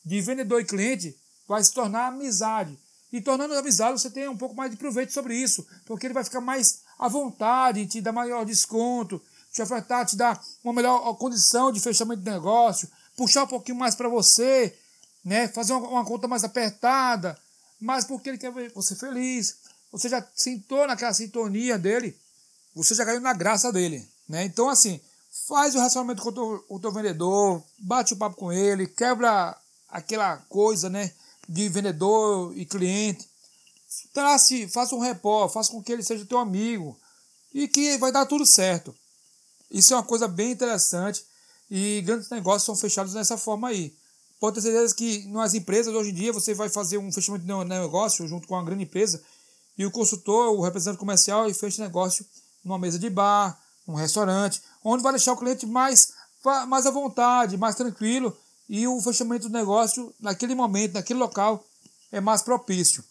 de 0.04 0.22
vendedor 0.22 0.62
e 0.62 0.66
cliente 0.66 1.18
vai 1.48 1.64
se 1.64 1.74
tornar 1.74 2.08
amizade. 2.08 2.78
E 3.12 3.22
tornando 3.22 3.54
amizade, 3.54 4.00
você 4.00 4.10
tem 4.10 4.28
um 4.28 4.38
pouco 4.38 4.56
mais 4.56 4.72
de 4.72 4.78
proveito 4.78 5.14
sobre 5.14 5.36
isso, 5.36 5.66
porque 5.86 6.06
ele 6.08 6.14
vai 6.14 6.24
ficar 6.24 6.42
mais 6.42 6.82
à 6.98 7.08
vontade, 7.08 7.86
te 7.86 8.02
dar 8.02 8.12
maior 8.12 8.46
desconto, 8.46 9.22
te 9.52 9.62
ofertar, 9.62 10.06
te 10.06 10.16
dar 10.16 10.42
uma 10.64 10.74
melhor 10.74 11.14
condição 11.16 11.72
de 11.72 11.80
fechamento 11.80 12.22
de 12.22 12.30
negócio, 12.30 12.90
puxar 13.16 13.44
um 13.44 13.48
pouquinho 13.48 13.78
mais 13.78 13.96
para 13.96 14.10
você, 14.10 14.78
né? 15.24 15.48
fazer 15.48 15.74
uma, 15.74 15.88
uma, 15.88 16.06
conta 16.06 16.28
mais 16.28 16.44
apertada, 16.44 17.38
mas 17.80 18.06
porque 18.06 18.30
ele 18.30 18.38
quer 18.38 18.52
ver 18.52 18.72
você 18.74 18.96
feliz. 18.96 19.58
Você 19.92 20.10
já 20.10 20.26
sentou 20.36 20.86
naquela 20.86 21.14
sintonia 21.14 21.80
dele, 21.80 22.18
você 22.76 22.94
já 22.94 23.06
caiu 23.06 23.22
na 23.22 23.34
graça 23.34 23.72
dele. 23.72 24.06
Né? 24.28 24.44
Então, 24.44 24.70
assim, 24.70 25.00
faz 25.48 25.74
o 25.74 25.78
relacionamento 25.78 26.22
com 26.22 26.30
o 26.30 26.34
teu, 26.34 26.66
o 26.70 26.80
teu 26.80 26.92
vendedor, 26.92 27.64
bate 27.80 28.14
o 28.14 28.18
papo 28.18 28.36
com 28.36 28.52
ele, 28.52 28.88
quebra 28.88 29.58
aquela 29.88 30.38
coisa 30.50 30.90
né, 30.90 31.12
de 31.48 31.70
vendedor 31.70 32.52
e 32.58 32.66
cliente. 32.66 33.28
Trace, 34.14 34.68
faça 34.68 34.96
um 34.96 35.00
repó, 35.00 35.48
faça 35.48 35.72
com 35.72 35.82
que 35.82 35.92
ele 35.92 36.04
seja 36.04 36.26
teu 36.26 36.38
amigo 36.38 36.98
e 37.54 37.68
que 37.68 37.98
vai 37.98 38.12
dar 38.12 38.26
tudo 38.26 38.46
certo. 38.46 38.96
Isso 39.72 39.94
é 39.94 39.98
uma 39.98 40.04
coisa 40.04 40.28
bem 40.28 40.52
interessante 40.52 41.26
e 41.70 42.02
grandes 42.06 42.30
negócios 42.30 42.64
são 42.64 42.76
fechados 42.76 43.14
dessa 43.14 43.38
forma 43.38 43.70
aí. 43.70 43.96
Pode 44.40 44.56
ter 44.56 44.62
certeza 44.62 44.94
que 44.94 45.26
nas 45.28 45.54
empresas 45.54 45.94
hoje 45.94 46.12
em 46.12 46.14
dia 46.14 46.34
você 46.34 46.54
vai 46.54 46.70
fazer 46.70 46.98
um 46.98 47.12
fechamento 47.12 47.46
de 47.46 47.66
negócio 47.66 48.28
junto 48.28 48.48
com 48.48 48.56
uma 48.56 48.64
grande 48.64 48.84
empresa 48.84 49.24
e 49.78 49.86
o 49.86 49.92
consultor, 49.92 50.54
o 50.54 50.62
representante 50.62 51.00
comercial, 51.00 51.52
fecha 51.54 51.82
negócio 51.82 52.26
numa 52.64 52.80
mesa 52.80 52.98
de 52.98 53.10
bar, 53.10 53.60
num 53.88 53.96
restaurante, 53.96 54.62
onde 54.84 55.04
vai 55.04 55.14
deixar 55.14 55.34
o 55.34 55.38
cliente 55.38 55.66
mais, 55.66 56.14
mais 56.68 56.86
à 56.86 56.92
vontade, 56.92 57.58
mais 57.58 57.76
tranquilo 57.76 58.36
e 58.68 58.88
o 58.88 59.02
fechamento 59.02 59.48
do 59.48 59.54
negócio 59.54 60.14
naquele 60.20 60.56
momento, 60.56 60.94
naquele 60.94 61.20
local 61.20 61.64
é 62.12 62.20
mais 62.20 62.42
propício. 62.42 63.04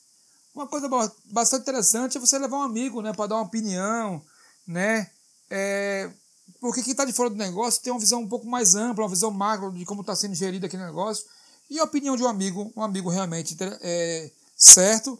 Uma 0.54 0.66
coisa 0.66 0.88
bastante 1.32 1.62
interessante 1.62 2.16
é 2.16 2.20
você 2.20 2.38
levar 2.38 2.58
um 2.58 2.62
amigo, 2.62 3.02
né, 3.02 3.12
para 3.12 3.26
dar 3.26 3.36
uma 3.36 3.44
opinião, 3.44 4.22
né, 4.66 5.10
é, 5.50 6.10
porque 6.60 6.82
quem 6.82 6.92
está 6.92 7.04
de 7.04 7.12
fora 7.12 7.28
do 7.28 7.36
negócio 7.36 7.82
tem 7.82 7.92
uma 7.92 7.98
visão 7.98 8.20
um 8.20 8.28
pouco 8.28 8.46
mais 8.46 8.74
ampla, 8.74 9.04
uma 9.04 9.10
visão 9.10 9.30
macro 9.30 9.72
de 9.72 9.84
como 9.84 10.00
está 10.00 10.14
sendo 10.14 10.34
gerido 10.34 10.66
aquele 10.66 10.84
negócio 10.84 11.24
e 11.68 11.78
a 11.78 11.84
opinião 11.84 12.16
de 12.16 12.22
um 12.22 12.28
amigo, 12.28 12.72
um 12.76 12.82
amigo 12.82 13.08
realmente 13.08 13.56
é, 13.80 14.30
certo, 14.56 15.18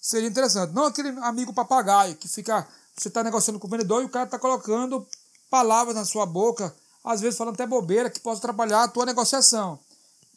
seria 0.00 0.28
interessante. 0.28 0.72
Não 0.72 0.86
aquele 0.86 1.10
amigo 1.20 1.52
papagaio 1.52 2.16
que 2.16 2.28
fica, 2.28 2.66
você 2.96 3.08
está 3.08 3.22
negociando 3.22 3.58
com 3.58 3.66
o 3.66 3.70
vendedor 3.70 4.02
e 4.02 4.06
o 4.06 4.08
cara 4.08 4.24
está 4.24 4.38
colocando 4.38 5.06
palavras 5.50 5.94
na 5.94 6.04
sua 6.04 6.24
boca, 6.24 6.74
às 7.04 7.20
vezes 7.20 7.36
falando 7.36 7.54
até 7.54 7.66
bobeira 7.66 8.08
que 8.08 8.20
pode 8.20 8.38
atrapalhar 8.38 8.84
a 8.84 8.88
tua 8.88 9.04
negociação. 9.04 9.78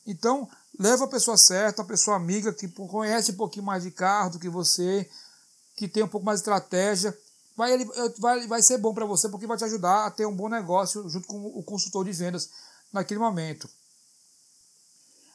Então, 0.06 0.48
leva 0.80 1.06
a 1.06 1.08
pessoa 1.08 1.38
certa, 1.38 1.82
a 1.82 1.86
pessoa 1.86 2.18
amiga 2.18 2.54
que 2.54 2.68
conhece 2.68 3.32
um 3.32 3.36
pouquinho 3.36 3.66
mais 3.66 3.84
de 3.84 3.92
carro 3.92 4.32
do 4.32 4.40
que 4.40 4.50
você, 4.50 5.10
que 5.76 5.88
tem 5.88 6.04
um 6.04 6.08
pouco 6.08 6.26
mais 6.26 6.40
de 6.40 6.42
estratégia. 6.42 7.18
Vai, 7.56 7.72
ele, 7.72 7.86
vai, 8.20 8.48
vai 8.48 8.62
ser 8.62 8.78
bom 8.78 8.94
para 8.94 9.06
você 9.06 9.30
porque 9.30 9.48
vai 9.48 9.58
te 9.58 9.64
ajudar 9.64 10.06
a 10.06 10.12
ter 10.12 10.26
um 10.26 10.36
bom 10.36 10.50
negócio 10.50 11.08
junto 11.10 11.28
com 11.28 11.38
o 11.38 11.64
consultor 11.64 12.04
de 12.04 12.12
vendas 12.12 12.50
naquele 12.92 13.20
momento. 13.20 13.70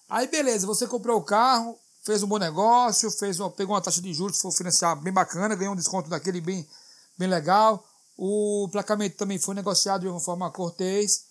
Aí 0.08 0.26
beleza, 0.26 0.66
você 0.66 0.86
comprou 0.86 1.18
o 1.18 1.24
carro, 1.24 1.78
fez 2.02 2.22
um 2.22 2.26
bom 2.26 2.38
negócio, 2.38 3.10
fez 3.10 3.38
uma, 3.38 3.50
pegou 3.50 3.74
uma 3.74 3.80
taxa 3.80 4.02
de 4.02 4.12
juros, 4.12 4.40
foi 4.40 4.52
financiar 4.52 4.96
bem 5.00 5.12
bacana, 5.12 5.54
ganhou 5.54 5.72
um 5.72 5.76
desconto 5.76 6.10
daquele 6.10 6.40
bem, 6.40 6.68
bem 7.16 7.28
legal. 7.28 7.86
O 8.18 8.68
placamento 8.70 9.16
também 9.16 9.38
foi 9.38 9.54
negociado 9.54 10.02
de 10.02 10.08
uma 10.08 10.20
forma 10.20 10.50
cortês. 10.50 11.24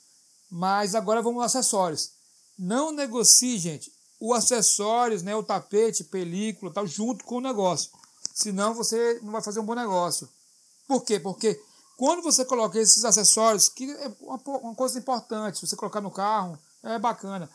Mas 0.49 0.95
agora 0.95 1.21
vamos 1.21 1.43
aos 1.43 1.55
acessórios. 1.55 2.11
Não 2.57 2.91
negocie, 2.91 3.59
gente, 3.59 3.93
o 4.19 4.33
acessórios, 4.33 5.23
né, 5.23 5.35
o 5.35 5.43
tapete, 5.43 6.03
película, 6.03 6.73
tal, 6.73 6.85
junto 6.85 7.23
com 7.23 7.37
o 7.37 7.41
negócio. 7.41 7.89
Senão 8.33 8.73
você 8.73 9.19
não 9.23 9.31
vai 9.31 9.41
fazer 9.41 9.59
um 9.59 9.65
bom 9.65 9.75
negócio. 9.75 10.29
Por 10.87 11.03
quê? 11.03 11.19
Porque 11.19 11.59
quando 11.97 12.21
você 12.21 12.45
coloca 12.45 12.79
esses 12.79 13.03
acessórios, 13.05 13.69
que 13.69 13.91
é 13.91 14.11
uma, 14.21 14.75
coisa 14.75 14.97
importante, 14.97 15.65
você 15.65 15.75
colocar 15.75 16.01
no 16.01 16.09
carro, 16.09 16.57
é 16.81 16.97
bacana. 16.97 17.49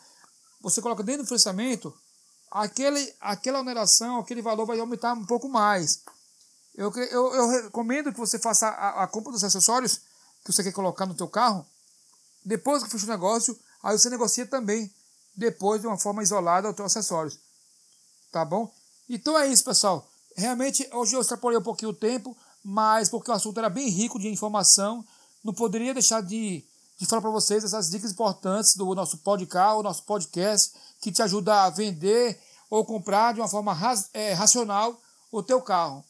Você 0.61 0.81
coloca 0.81 1.03
dentro 1.03 1.23
do 1.23 1.27
financiamento, 1.27 1.91
aquele, 2.51 3.13
aquela 3.19 3.59
oneração, 3.59 4.19
aquele 4.19 4.41
valor 4.41 4.65
vai 4.65 4.79
aumentar 4.79 5.13
um 5.13 5.25
pouco 5.25 5.49
mais. 5.49 6.03
Eu, 6.75 6.91
eu, 6.95 7.33
eu 7.33 7.49
recomendo 7.49 8.11
que 8.11 8.19
você 8.19 8.37
faça 8.37 8.67
a, 8.67 9.03
a, 9.03 9.07
compra 9.07 9.31
dos 9.31 9.43
acessórios 9.43 10.01
que 10.43 10.53
você 10.53 10.63
quer 10.63 10.73
colocar 10.73 11.05
no 11.05 11.15
teu 11.15 11.27
carro. 11.27 11.65
Depois 12.43 12.83
que 12.83 12.89
fecha 12.89 13.05
o 13.05 13.09
negócio, 13.09 13.57
aí 13.81 13.97
você 13.97 14.09
negocia 14.09 14.45
também, 14.45 14.93
depois 15.35 15.81
de 15.81 15.87
uma 15.87 15.97
forma 15.97 16.23
isolada, 16.23 16.69
os 16.69 16.75
teus 16.75 16.95
acessórios. 16.95 17.39
Tá 18.31 18.43
bom? 18.43 18.71
Então 19.09 19.37
é 19.37 19.47
isso, 19.47 19.63
pessoal. 19.63 20.07
Realmente, 20.35 20.87
hoje 20.93 21.15
eu 21.15 21.21
extrapolei 21.21 21.57
um 21.57 21.63
pouquinho 21.63 21.91
o 21.91 21.95
tempo, 21.95 22.35
mas 22.63 23.09
porque 23.09 23.31
o 23.31 23.33
assunto 23.33 23.57
era 23.57 23.69
bem 23.69 23.89
rico 23.89 24.19
de 24.19 24.27
informação, 24.27 25.05
não 25.43 25.53
poderia 25.53 25.93
deixar 25.93 26.21
de, 26.21 26.63
de 26.97 27.05
falar 27.05 27.21
para 27.21 27.29
vocês 27.29 27.63
essas 27.63 27.89
dicas 27.89 28.11
importantes 28.11 28.75
do 28.75 28.93
nosso 28.95 29.19
podcast, 29.19 29.79
o 29.79 29.83
nosso 29.83 30.03
podcast, 30.03 30.73
que 30.99 31.11
te 31.11 31.21
ajuda 31.21 31.63
a 31.63 31.69
vender 31.69 32.39
ou 32.69 32.83
comprar 32.83 33.33
de 33.33 33.39
uma 33.39 33.47
forma 33.47 33.77
é, 34.13 34.33
racional 34.33 34.99
o 35.31 35.43
teu 35.43 35.61
carro. 35.61 36.03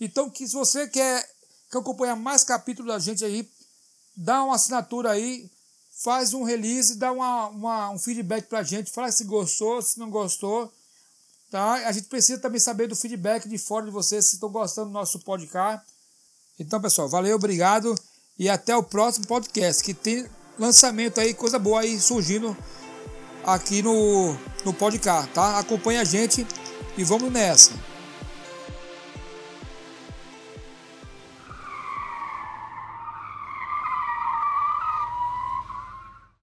Então, 0.00 0.28
que 0.28 0.46
se 0.46 0.54
você 0.54 0.86
quer, 0.86 1.26
quer 1.70 1.78
acompanhar 1.78 2.16
mais 2.16 2.44
capítulos 2.44 2.92
da 2.92 2.98
gente 2.98 3.24
aí, 3.24 3.50
dá 4.16 4.44
uma 4.44 4.56
assinatura 4.56 5.12
aí, 5.12 5.50
faz 6.04 6.34
um 6.34 6.44
release, 6.44 6.96
dá 6.96 7.10
uma, 7.10 7.48
uma, 7.48 7.90
um 7.90 7.98
feedback 7.98 8.44
pra 8.44 8.62
gente, 8.62 8.90
fala 8.90 9.10
se 9.10 9.24
gostou, 9.24 9.80
se 9.80 9.98
não 9.98 10.10
gostou. 10.10 10.70
Tá? 11.50 11.72
A 11.88 11.92
gente 11.92 12.08
precisa 12.08 12.38
também 12.38 12.60
saber 12.60 12.86
do 12.86 12.94
feedback 12.94 13.48
de 13.48 13.56
fora 13.56 13.86
de 13.86 13.90
vocês, 13.90 14.26
se 14.26 14.34
estão 14.34 14.50
gostando 14.50 14.88
do 14.88 14.92
nosso 14.92 15.18
podcast. 15.20 15.82
Então, 16.60 16.78
pessoal, 16.78 17.08
valeu, 17.08 17.36
obrigado 17.36 17.94
e 18.38 18.50
até 18.50 18.76
o 18.76 18.82
próximo 18.82 19.26
podcast, 19.26 19.82
que 19.82 19.94
tem 19.94 20.28
lançamento 20.58 21.18
aí, 21.20 21.32
coisa 21.32 21.58
boa 21.58 21.80
aí 21.80 21.98
surgindo 21.98 22.54
aqui 23.42 23.80
no, 23.80 24.36
no 24.62 24.74
podcast, 24.74 25.32
tá? 25.32 25.58
Acompanha 25.58 26.02
a 26.02 26.04
gente 26.04 26.46
e 26.98 27.02
vamos 27.04 27.32
nessa. 27.32 27.93